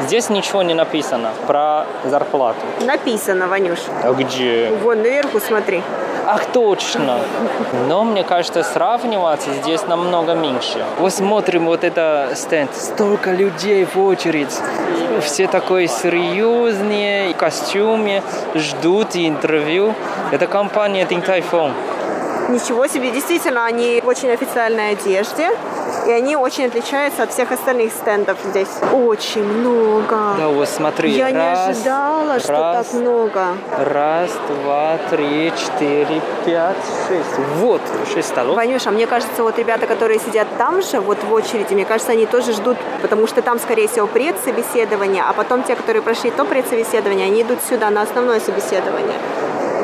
[0.00, 2.58] Здесь ничего не написано про зарплату.
[2.84, 3.78] Написано, Ванюш.
[4.02, 4.72] А где?
[4.82, 5.80] Вон наверху смотри.
[6.26, 7.18] Ах, точно.
[7.88, 10.84] Но мне кажется, сравниваться здесь намного меньше.
[10.98, 12.74] Вот смотрим вот это стенд.
[12.74, 14.60] Столько людей в очередь.
[15.20, 18.22] Все такой серьезные, в костюме,
[18.54, 19.94] ждут интервью.
[20.32, 21.72] Это компания Think Typhoon.
[22.48, 25.50] Ничего себе, действительно, они в очень официальной одежде.
[26.06, 28.68] И они очень отличаются от всех остальных стендов здесь.
[28.92, 30.34] Очень много.
[30.36, 31.12] Да, вот смотри.
[31.12, 33.46] Я раз, не ожидала, что раз, так много.
[33.78, 36.76] Раз, два, три, четыре, пять,
[37.06, 37.38] шесть.
[37.58, 37.80] Вот,
[38.12, 38.56] шесть столов.
[38.56, 42.26] Ванюша, мне кажется, вот ребята, которые сидят там же, вот в очереди, мне кажется, они
[42.26, 47.26] тоже ждут, потому что там, скорее всего, предсобеседование, а потом те, которые прошли то предсобеседование,
[47.26, 49.18] они идут сюда на основное собеседование.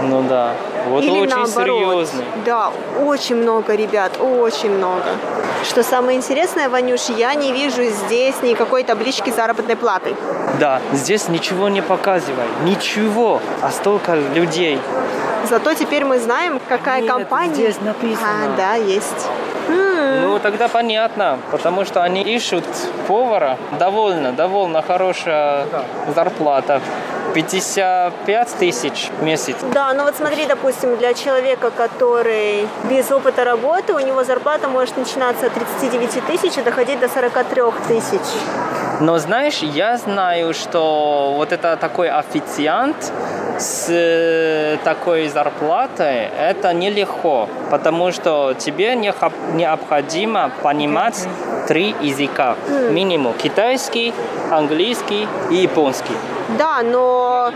[0.03, 0.55] Ну да.
[0.89, 1.55] Вот Или очень наоборот.
[1.81, 2.25] серьезный.
[2.45, 2.71] Да,
[3.05, 5.05] очень много ребят, очень много.
[5.65, 10.15] Что самое интересное, Ванюш, я не вижу здесь никакой таблички заработной платы.
[10.61, 12.47] Да, здесь ничего не показывай.
[12.65, 13.41] Ничего.
[13.63, 14.79] А столько людей.
[15.49, 17.55] Зато теперь мы знаем, какая Нет, компания.
[17.55, 18.29] здесь написано.
[18.55, 19.29] А, да, есть.
[19.69, 22.65] Ну, тогда понятно, потому что они ищут
[23.07, 23.59] повара.
[23.79, 25.67] Довольно, довольно хорошая
[26.15, 26.81] зарплата.
[27.39, 29.55] 55 тысяч в месяц.
[29.73, 34.97] Да, ну вот смотри, допустим, для человека, который без опыта работы, у него зарплата может
[34.97, 38.27] начинаться от 39 тысяч и доходить до 43 тысяч.
[39.01, 43.13] Но знаешь, я знаю, что вот это такой официант
[43.57, 51.29] с э, такой зарплатой, это нелегко, потому что тебе необходимо понимать
[51.69, 52.57] три языка.
[52.91, 54.13] Минимум китайский,
[54.51, 56.17] английский и японский.
[56.57, 57.53] Да, но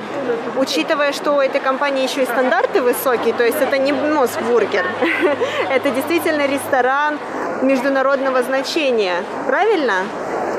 [0.57, 4.85] учитывая, что у этой компании еще и стандарты высокие, то есть это не Мосбургер,
[5.71, 7.19] это действительно ресторан
[7.63, 10.05] международного значения, правильно?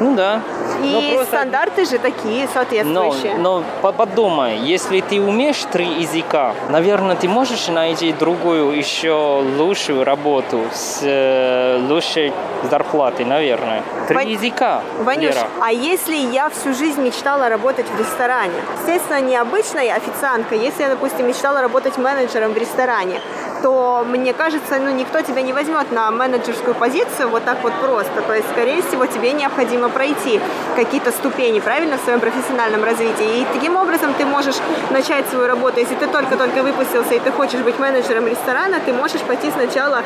[0.04, 0.42] Ну да.
[0.84, 3.36] И Но просто- стандарты же такие Но, соответствующие.
[3.36, 10.04] но по- подумай, если ты умеешь три языка, наверное, ты можешь найти другую еще лучшую
[10.04, 12.34] работу с э, лучшей
[12.70, 13.82] зарплатой, наверное.
[14.08, 15.48] Три Вань- языка, Ванюш, Лера.
[15.62, 18.54] а если я всю жизнь мечтала работать в ресторане?
[18.80, 20.56] Естественно, не обычная официантка.
[20.56, 23.22] Если я, допустим, мечтала работать менеджером в ресторане,
[23.64, 28.22] то, мне кажется, ну, никто тебя не возьмет на менеджерскую позицию вот так вот просто.
[28.28, 30.42] То есть, скорее всего, тебе необходимо пройти
[30.76, 33.42] какие-то ступени, правильно, в своем профессиональном развитии.
[33.42, 34.58] И таким образом ты можешь
[34.92, 35.80] начать свою работу.
[35.80, 40.04] Если ты только-только выпустился и ты хочешь быть менеджером ресторана, ты можешь пойти сначала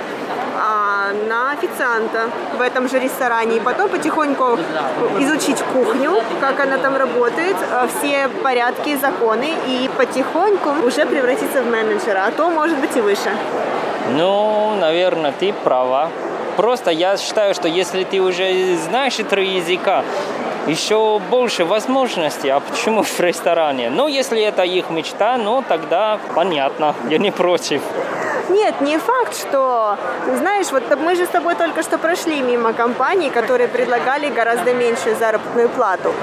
[0.59, 4.57] а, на официанта в этом же ресторане и потом потихоньку
[5.19, 11.67] изучить кухню, как она там работает, а, все порядки, законы и потихоньку уже превратиться в
[11.67, 13.31] менеджера, а то может быть и выше.
[14.15, 16.09] Ну, наверное, ты права.
[16.55, 20.03] Просто я считаю, что если ты уже знаешь три языка,
[20.67, 22.49] еще больше возможностей.
[22.49, 23.89] А почему в ресторане?
[23.89, 27.81] Ну, если это их мечта, ну, тогда понятно, я не против.
[28.49, 29.97] Нет, не факт, что...
[30.37, 35.17] Знаешь, вот мы же с тобой только что прошли мимо компаний, которые предлагали гораздо меньшую
[35.17, 36.13] заработную плату.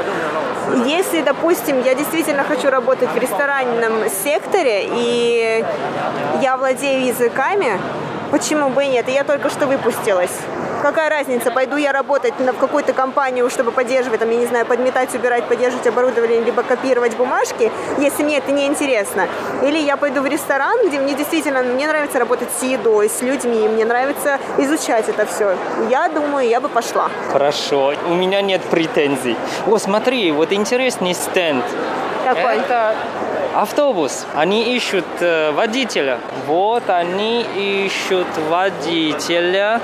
[0.86, 5.64] Если, допустим, я действительно хочу работать в ресторанном секторе, и
[6.40, 7.78] я владею языками,
[8.30, 9.08] почему бы и нет?
[9.08, 10.32] И я только что выпустилась.
[10.84, 15.14] Какая разница, пойду я работать в какую-то компанию, чтобы поддерживать, там, я не знаю, подметать,
[15.14, 19.26] убирать, поддерживать оборудование, либо копировать бумажки, если мне это не интересно.
[19.62, 23.66] Или я пойду в ресторан, где мне действительно, мне нравится работать с едой, с людьми,
[23.66, 25.56] мне нравится изучать это все.
[25.88, 27.08] Я думаю, я бы пошла.
[27.32, 29.38] Хорошо, у меня нет претензий.
[29.66, 31.64] О, смотри, вот интересный стенд.
[32.24, 32.58] Какой?
[32.58, 32.94] Это
[33.54, 34.26] автобус.
[34.34, 36.18] Они ищут э, водителя.
[36.46, 37.42] Вот они
[37.86, 39.80] ищут водителя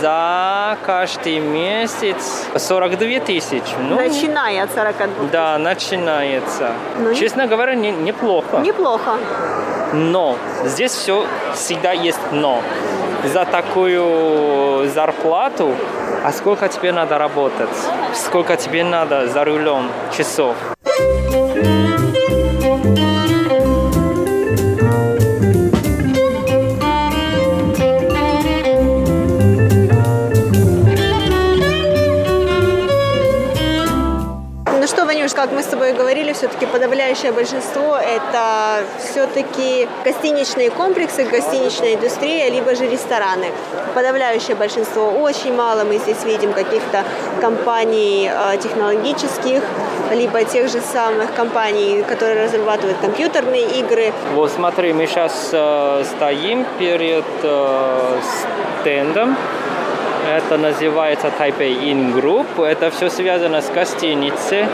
[0.00, 3.74] за каждый месяц 42 тысячи.
[3.78, 5.28] Ну, Начиная от 42.
[5.32, 6.72] да, начинается.
[6.98, 8.58] Ну Честно говоря, не- неплохо.
[8.58, 9.16] Неплохо.
[9.92, 12.60] Но здесь все всегда есть но.
[13.32, 15.74] За такую зарплату,
[16.24, 17.70] а сколько тебе надо работать?
[18.14, 20.56] Сколько тебе надо за рулем часов?
[35.44, 42.74] Как мы с тобой говорили, все-таки подавляющее большинство это все-таки гостиничные комплексы, гостиничная индустрия, либо
[42.74, 43.48] же рестораны.
[43.94, 45.10] Подавляющее большинство.
[45.10, 47.04] Очень мало мы здесь видим каких-то
[47.42, 49.62] компаний э, технологических,
[50.14, 54.14] либо тех же самых компаний, которые разрабатывают компьютерные игры.
[54.32, 58.20] Вот смотри, мы сейчас э, стоим перед э,
[58.80, 59.36] стендом.
[60.26, 62.64] Это называется Taipei In Group.
[62.64, 64.66] Это все связано с гостиницей.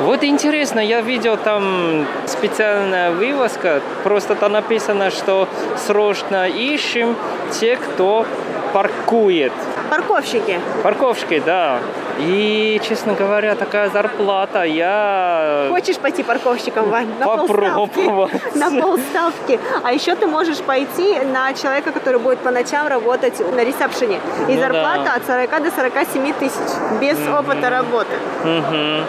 [0.00, 5.48] Вот интересно, я видел там специальная вывозка, просто там написано, что
[5.86, 7.16] срочно ищем
[7.52, 8.26] те, кто
[8.72, 9.52] паркует.
[9.90, 10.58] Парковщики.
[10.82, 11.78] Парковщики, да.
[12.18, 15.66] И, честно говоря, такая зарплата, я...
[15.70, 17.08] Хочешь пойти парковщиком, Вань?
[17.18, 18.54] На Попробовать.
[18.54, 19.60] На полставки.
[19.82, 24.18] А еще ты можешь пойти на человека, который будет по ночам работать на ресепшене.
[24.48, 25.14] И Ну зарплата да.
[25.14, 26.60] от 40 до 47 тысяч.
[27.00, 28.14] Без опыта работы.
[28.44, 29.04] Мгм.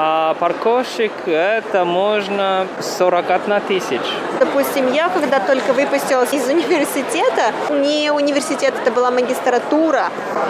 [0.00, 4.00] А парковщик это можно 41 тысяч.
[4.38, 10.04] Допустим, я когда только выпустилась из университета, не университет, это была магистратура,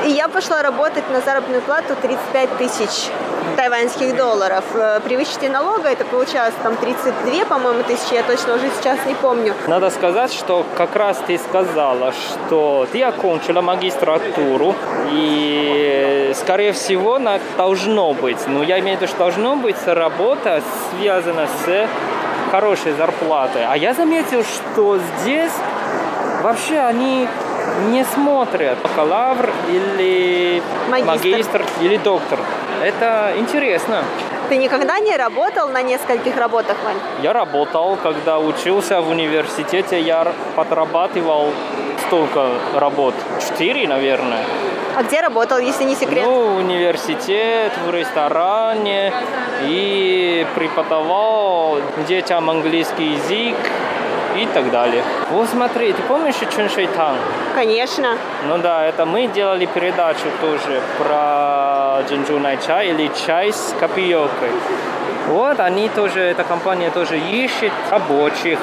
[0.04, 3.08] и я пошла работать на заработную плату 35 тысяч
[3.56, 4.64] тайваньских долларов.
[4.74, 9.14] Э, При вычете налога это получалось там 32, по-моему, тысячи, я точно уже сейчас не
[9.14, 9.54] помню.
[9.66, 14.74] Надо сказать, что как раз ты сказала, что ты окончила магистратуру,
[15.10, 17.18] и, скорее всего,
[17.56, 21.88] должно быть, ну, я имею в виду, что должно быть работа связана с
[22.50, 23.64] хорошей зарплатой.
[23.66, 25.52] А я заметил, что здесь
[26.42, 27.28] вообще они
[27.90, 31.06] не смотрят бакалавр или Магистр.
[31.06, 32.38] магистр или доктор.
[32.82, 34.02] Это интересно.
[34.48, 36.96] Ты никогда не работал на нескольких работах, Вань?
[37.22, 41.52] Я работал, когда учился в университете, я подрабатывал
[42.08, 43.14] столько работ.
[43.40, 44.44] Четыре, наверное.
[44.96, 46.24] А где работал, если не секрет?
[46.24, 49.12] Ну, университет, в ресторане
[49.62, 51.78] и преподавал
[52.08, 53.56] детям английский язык
[54.36, 55.02] и так далее.
[55.30, 57.16] Вот смотри, ты помнишь Чун Шейтан?
[57.54, 58.16] Конечно.
[58.48, 64.50] Ну да, это мы делали передачу тоже про джинджунай чай или чай с копиёкой.
[65.28, 68.58] Вот они тоже, эта компания тоже ищет рабочих.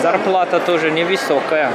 [0.00, 1.72] Зарплата тоже невысокая.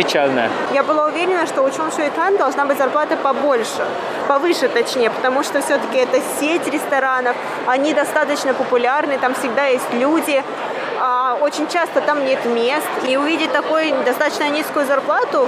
[0.00, 0.48] Печальная.
[0.72, 3.84] Я была уверена, что у Шуэтан должна быть зарплата побольше,
[4.28, 7.36] повыше точнее, потому что все-таки это сеть ресторанов,
[7.66, 10.42] они достаточно популярны, там всегда есть люди,
[10.98, 15.46] а очень часто там нет мест, и увидеть такую достаточно низкую зарплату,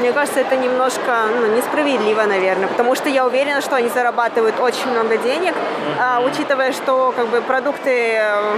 [0.00, 4.90] мне кажется, это немножко ну, несправедливо, наверное, потому что я уверена, что они зарабатывают очень
[4.90, 5.54] много денег,
[6.00, 8.56] а, учитывая, что как бы продукты э,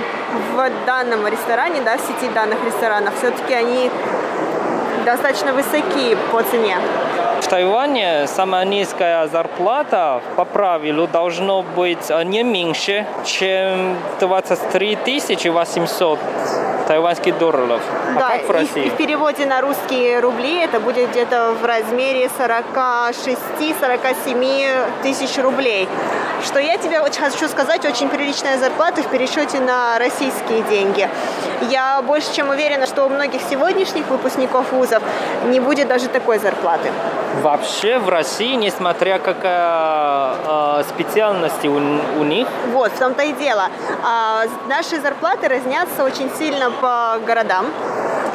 [0.55, 3.91] в данном ресторане, да, в сети данных ресторанов, все-таки они
[5.05, 6.77] достаточно высоки по цене.
[7.41, 14.99] В Тайване самая низкая зарплата по правилу должно быть э, не меньше, чем 23
[15.51, 16.19] 800
[16.87, 17.81] тайваньских долларов.
[18.17, 18.85] А да, как в и- России?
[18.85, 25.89] И, в переводе на русские рубли это будет где-то в размере 46-47 тысяч рублей.
[26.45, 31.09] Что я тебе хочу сказать, очень приличная зарплата в пересчете на российские деньги.
[31.71, 35.03] Я больше чем уверена, что у многих сегодняшних выпускников вузов
[35.47, 36.91] не будет даже такой зарплаты.
[37.43, 43.69] Вообще в России, несмотря какая э, специальность у, у них, Вот, в том-то и дело.
[44.05, 47.67] А, наши зарплаты разнятся очень сильно по городам.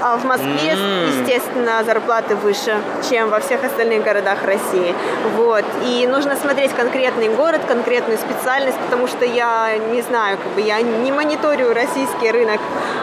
[0.01, 0.73] А в Москве,
[1.07, 2.77] естественно, зарплаты выше,
[3.09, 4.95] чем во всех остальных городах России.
[5.35, 5.65] Вот.
[5.85, 7.61] И нужно смотреть конкретный город,
[7.97, 12.59] конкретную специальность, потому что я не знаю, как бы я не мониторю российский рынок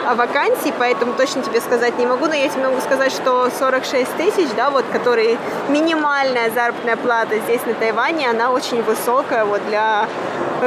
[0.07, 4.17] а, вакансий, поэтому точно тебе сказать не могу, но я тебе могу сказать, что 46
[4.17, 5.37] тысяч, да, вот, которые
[5.69, 10.07] минимальная заработная плата здесь на Тайване, она очень высокая вот для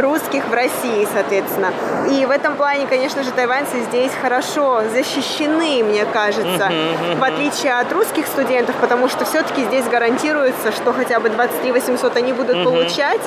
[0.01, 1.73] русских в России, соответственно.
[2.11, 6.71] И в этом плане, конечно же, тайваньцы здесь хорошо защищены, мне кажется,
[7.17, 12.17] в отличие от русских студентов, потому что все-таки здесь гарантируется, что хотя бы 23 800
[12.17, 13.21] они будут получать.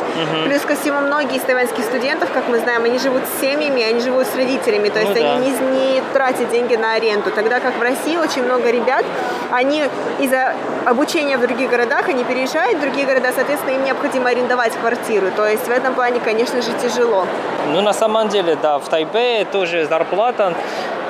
[0.45, 3.99] Плюс ко всему, многие из тайваньских студентов, как мы знаем, они живут с семьями, они
[4.01, 5.35] живут с родителями, то есть Ну да.
[5.35, 7.31] они не, не тратят деньги на аренду.
[7.31, 9.05] Тогда как в России очень много ребят,
[9.51, 9.85] они
[10.19, 10.55] из-за
[10.85, 15.27] обучения в других городах, они переезжают в другие города, соответственно, им необходимо арендовать квартиру.
[15.35, 17.25] То есть в этом плане, конечно же, тяжело.
[17.73, 20.53] ну на самом деле, да, в Тайбэе тоже зарплата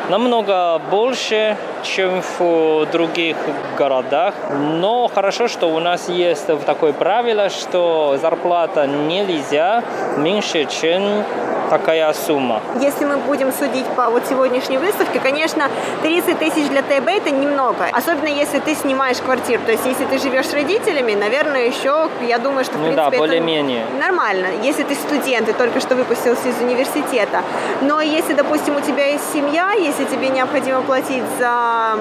[0.10, 3.38] намного больше, чем в других
[3.78, 4.34] городах.
[4.52, 9.84] Но хорошо, что у нас есть такое правило, что зарплата нельзя
[10.18, 11.24] меньше, чем
[11.72, 12.61] такая сумма.
[12.82, 15.69] Если мы будем судить по вот сегодняшней выставке, конечно,
[16.01, 17.86] 30 тысяч для ТБ это немного.
[17.93, 19.61] Особенно если ты снимаешь квартиру.
[19.65, 23.11] То есть если ты живешь с родителями, наверное, еще, я думаю, что в Ну принципе
[23.11, 23.84] да, более-менее.
[23.84, 24.47] это нормально.
[24.63, 27.41] Если ты студент и только что выпустился из университета.
[27.82, 31.95] Но если, допустим, у тебя есть семья, если тебе необходимо платить за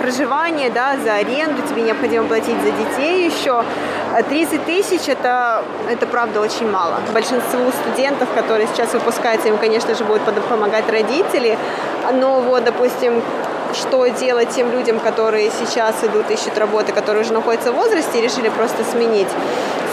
[0.00, 3.62] проживание, да, за аренду, тебе необходимо платить за детей еще,
[4.12, 6.96] а 30 тысяч это, это правда очень мало.
[7.12, 11.58] Большинству студентов, которые сейчас выпускаются, им, конечно же, будут помогать родители.
[12.12, 13.22] Но вот, допустим,
[13.74, 18.22] что делать тем людям, которые сейчас идут, ищут работы, которые уже находятся в возрасте и
[18.22, 19.28] решили просто сменить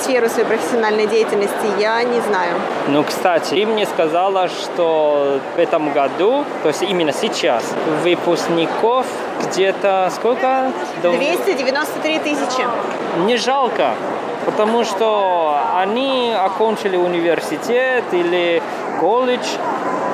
[0.01, 2.55] сферу своей профессиональной деятельности, я не знаю.
[2.87, 7.63] Ну, кстати, ты мне сказала, что в этом году, то есть именно сейчас,
[8.03, 9.05] выпускников
[9.47, 10.71] где-то сколько?
[11.01, 12.65] До- 293 тысячи.
[13.25, 13.91] Не жалко,
[14.45, 18.61] потому что они окончили университет или
[18.99, 19.45] колледж,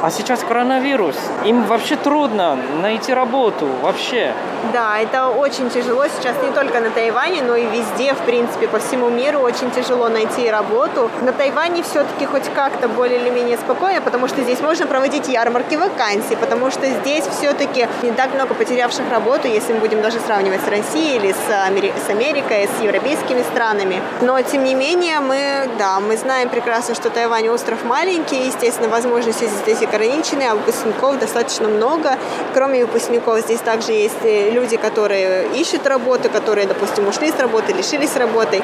[0.01, 1.15] а сейчас коронавирус.
[1.45, 4.34] Им вообще трудно найти работу, вообще.
[4.73, 8.80] Да, это очень тяжело сейчас не только на Тайване, но и везде, в принципе, по
[8.80, 11.09] всему миру очень тяжело найти работу.
[11.21, 15.75] На Тайване все-таки хоть как-то более или менее спокойно, потому что здесь можно проводить ярмарки
[15.75, 20.61] вакансий, потому что здесь все-таки не так много потерявших работу, если мы будем даже сравнивать
[20.61, 24.01] с Россией или с, Амери- с Америкой, с европейскими странами.
[24.22, 29.45] Но, тем не менее, мы, да, мы знаем прекрасно, что Тайвань остров маленький, естественно, возможности
[29.45, 32.17] здесь ограничены, а выпускников достаточно много.
[32.53, 37.74] Кроме выпускников, здесь также есть э, люди, которые ищут работу, которые, допустим, ушли с работы,
[37.74, 38.61] лишились работы.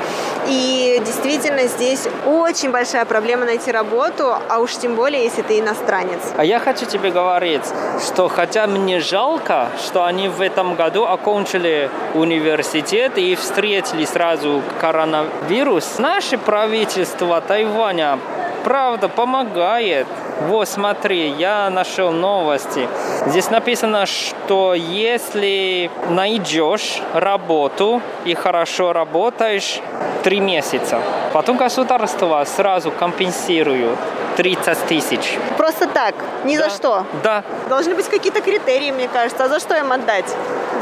[0.48, 6.20] И действительно здесь очень большая проблема найти работу, а уж тем более, если ты иностранец.
[6.38, 7.66] А я хочу тебе говорить,
[8.06, 16.00] что хотя мне жалко, что они в этом году окончили университет и встретили сразу коронавирус,
[16.00, 18.20] наше правительство Тайваня
[18.64, 20.08] правда помогает.
[20.48, 22.90] Вот, смотри, я нашел новости.
[23.28, 29.80] Здесь написано, что если найдешь работу и хорошо работаешь
[30.24, 31.00] три месяца,
[31.32, 33.98] потом государство сразу компенсирует
[34.36, 35.38] 30 тысяч.
[35.58, 37.06] Просто так, ни за что.
[37.24, 37.44] Да.
[37.70, 39.46] Должны быть какие-то критерии, мне кажется.
[39.46, 40.26] А за что им отдать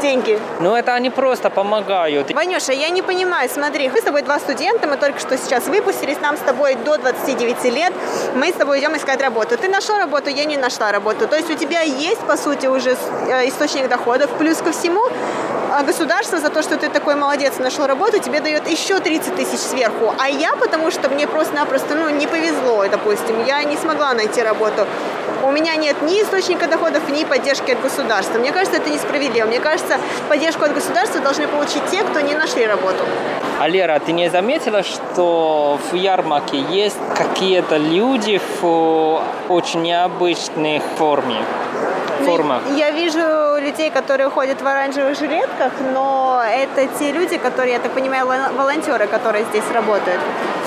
[0.00, 0.38] деньги?
[0.60, 2.32] Но это они просто помогают.
[2.32, 6.20] Ванюша, я не понимаю, смотри, мы с тобой два студента, мы только что сейчас выпустились,
[6.20, 7.92] нам с тобой до 29 лет,
[8.34, 9.56] мы с тобой идем искать работу.
[9.56, 11.26] Ты нашел работу, я не нашла работу.
[11.28, 14.30] То есть у тебя есть, по сути, уже э, источник доходов.
[14.38, 15.02] Плюс ко всему,
[15.76, 19.58] а государство за то, что ты такой молодец, нашел работу, тебе дает еще 30 тысяч
[19.58, 20.14] сверху.
[20.18, 24.86] А я, потому что мне просто-напросто ну, не повезло, допустим, я не смогла найти работу.
[25.42, 28.38] У меня нет ни источника доходов, ни поддержки от государства.
[28.38, 29.46] Мне кажется, это несправедливо.
[29.46, 29.98] Мне кажется,
[30.28, 33.04] поддержку от государства должны получить те, кто не нашли работу.
[33.58, 41.42] А Лера, ты не заметила, что в ярмарке есть какие-то люди в очень необычной форме?
[42.24, 42.62] Формах.
[42.76, 43.18] Я вижу
[43.60, 48.52] людей, которые ходят в оранжевых жилетках, но это те люди, которые, я так понимаю, вол-
[48.56, 50.20] волонтеры, которые здесь работают.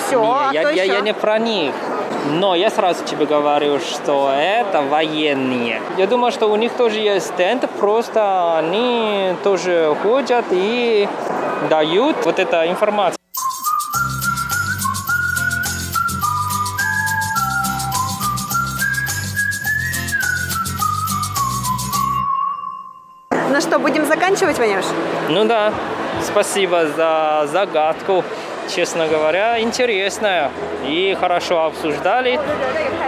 [0.07, 0.93] Все, Не, а я, я, еще?
[0.93, 1.73] я не про них.
[2.29, 5.81] Но я сразу тебе говорю, что это военные.
[5.97, 11.07] Я думаю, что у них тоже есть стенд, просто они тоже ходят и
[11.69, 13.17] дают вот эту информацию.
[24.37, 24.85] Заканчивать, Ванюш?
[25.29, 25.73] Ну да,
[26.21, 28.23] спасибо за загадку.
[28.69, 30.51] Честно говоря, интересная.
[30.85, 32.39] И хорошо обсуждали.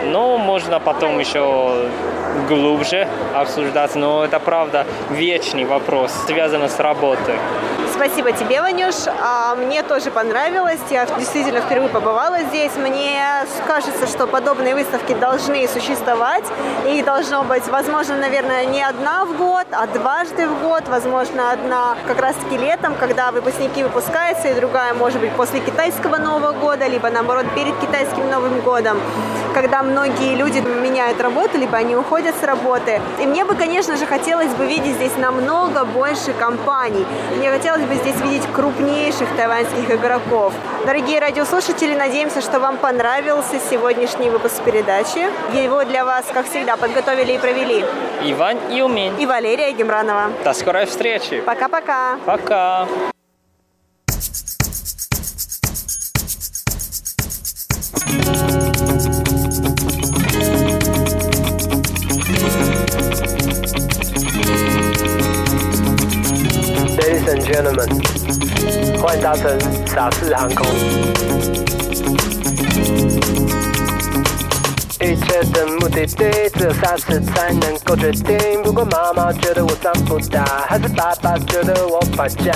[0.06, 1.90] Но можно потом еще
[2.48, 3.96] глубже обсуждать.
[3.96, 7.36] Но это правда вечный вопрос, связанный с работой.
[8.00, 8.96] Спасибо тебе, Ванюш.
[9.08, 10.80] А, Мне тоже понравилось.
[10.90, 12.72] Я действительно впервые побывала здесь.
[12.78, 13.22] Мне
[13.68, 16.46] кажется, что подобные выставки должны существовать.
[16.88, 20.88] И должно быть, возможно, наверное, не одна в год, а дважды в год.
[20.88, 26.54] Возможно, одна как раз-таки летом, когда выпускники выпускаются, и другая, может быть, после китайского Нового
[26.54, 28.98] года, либо, наоборот, перед китайским Новым годом,
[29.54, 33.02] когда многие люди меняют работу, либо они уходят с работы.
[33.20, 37.06] И мне бы, конечно же, хотелось бы видеть здесь намного больше компаний.
[37.36, 40.54] Мне хотелось бы здесь видеть крупнейших тайваньских игроков.
[40.86, 45.28] Дорогие радиослушатели, надеемся, что вам понравился сегодняшний выпуск передачи.
[45.54, 47.86] Его для вас, как всегда, подготовили и провели
[48.24, 49.20] Иван и Умень.
[49.22, 50.32] и Валерия Гемранова.
[50.44, 51.42] До скорой встречи.
[51.42, 52.18] Пока-пока!
[52.26, 52.86] Пока.
[52.86, 53.19] Ladies and
[67.50, 67.90] gentlemen，
[69.02, 70.68] 欢迎搭乘傻四航空。
[75.02, 78.62] 一切的目的地，只有霎时才能够决定。
[78.62, 82.54] 不管妈妈觉得我长不大，还是爸爸觉得我败家，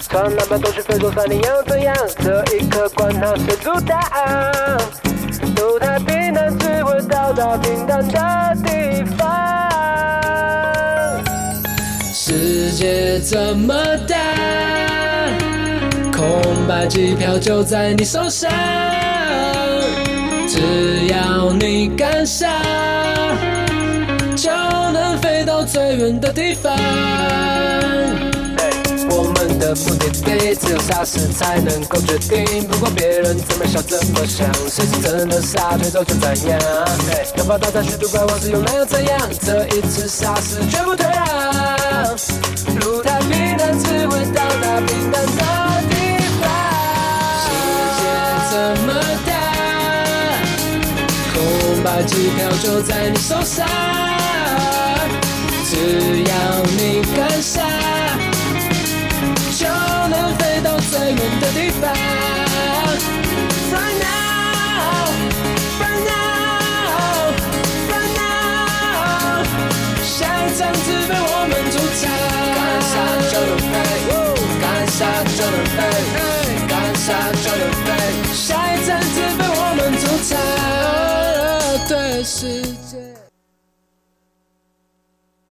[0.00, 1.94] 从南北东西非洲三里要怎样？
[2.18, 4.00] 这一刻管他谁主打，
[5.54, 9.41] 都太平淡，只会到达平淡的地方。
[12.32, 13.74] 世界这么
[14.08, 14.16] 大，
[16.10, 18.50] 空白机票就在你手上。
[20.48, 22.50] 只要你敢想，
[24.34, 26.74] 就能飞到最远的地方。
[29.10, 36.58] 我们的目的地只有霎时才能够决定，不管别人怎么想怎么想，谁是真的傻，推走就怎样。
[37.36, 39.20] 哪怕大战虚度怪物，是又那又怎样？
[39.44, 41.51] 这一次霎时绝不退让，
[52.04, 53.66] 机票就在你手上，
[55.64, 56.34] 只要
[56.76, 57.64] 你敢想，
[59.58, 59.66] 就
[60.08, 61.90] 能飞到最远的地方。
[63.72, 65.08] Right now,
[65.80, 67.32] right now,
[67.88, 69.44] right now，
[70.02, 72.02] 下一站只被我们主场。
[72.54, 72.58] 干
[72.90, 72.92] 啥
[73.30, 73.74] 就能飞，
[74.60, 75.00] 干啥
[82.42, 82.91] message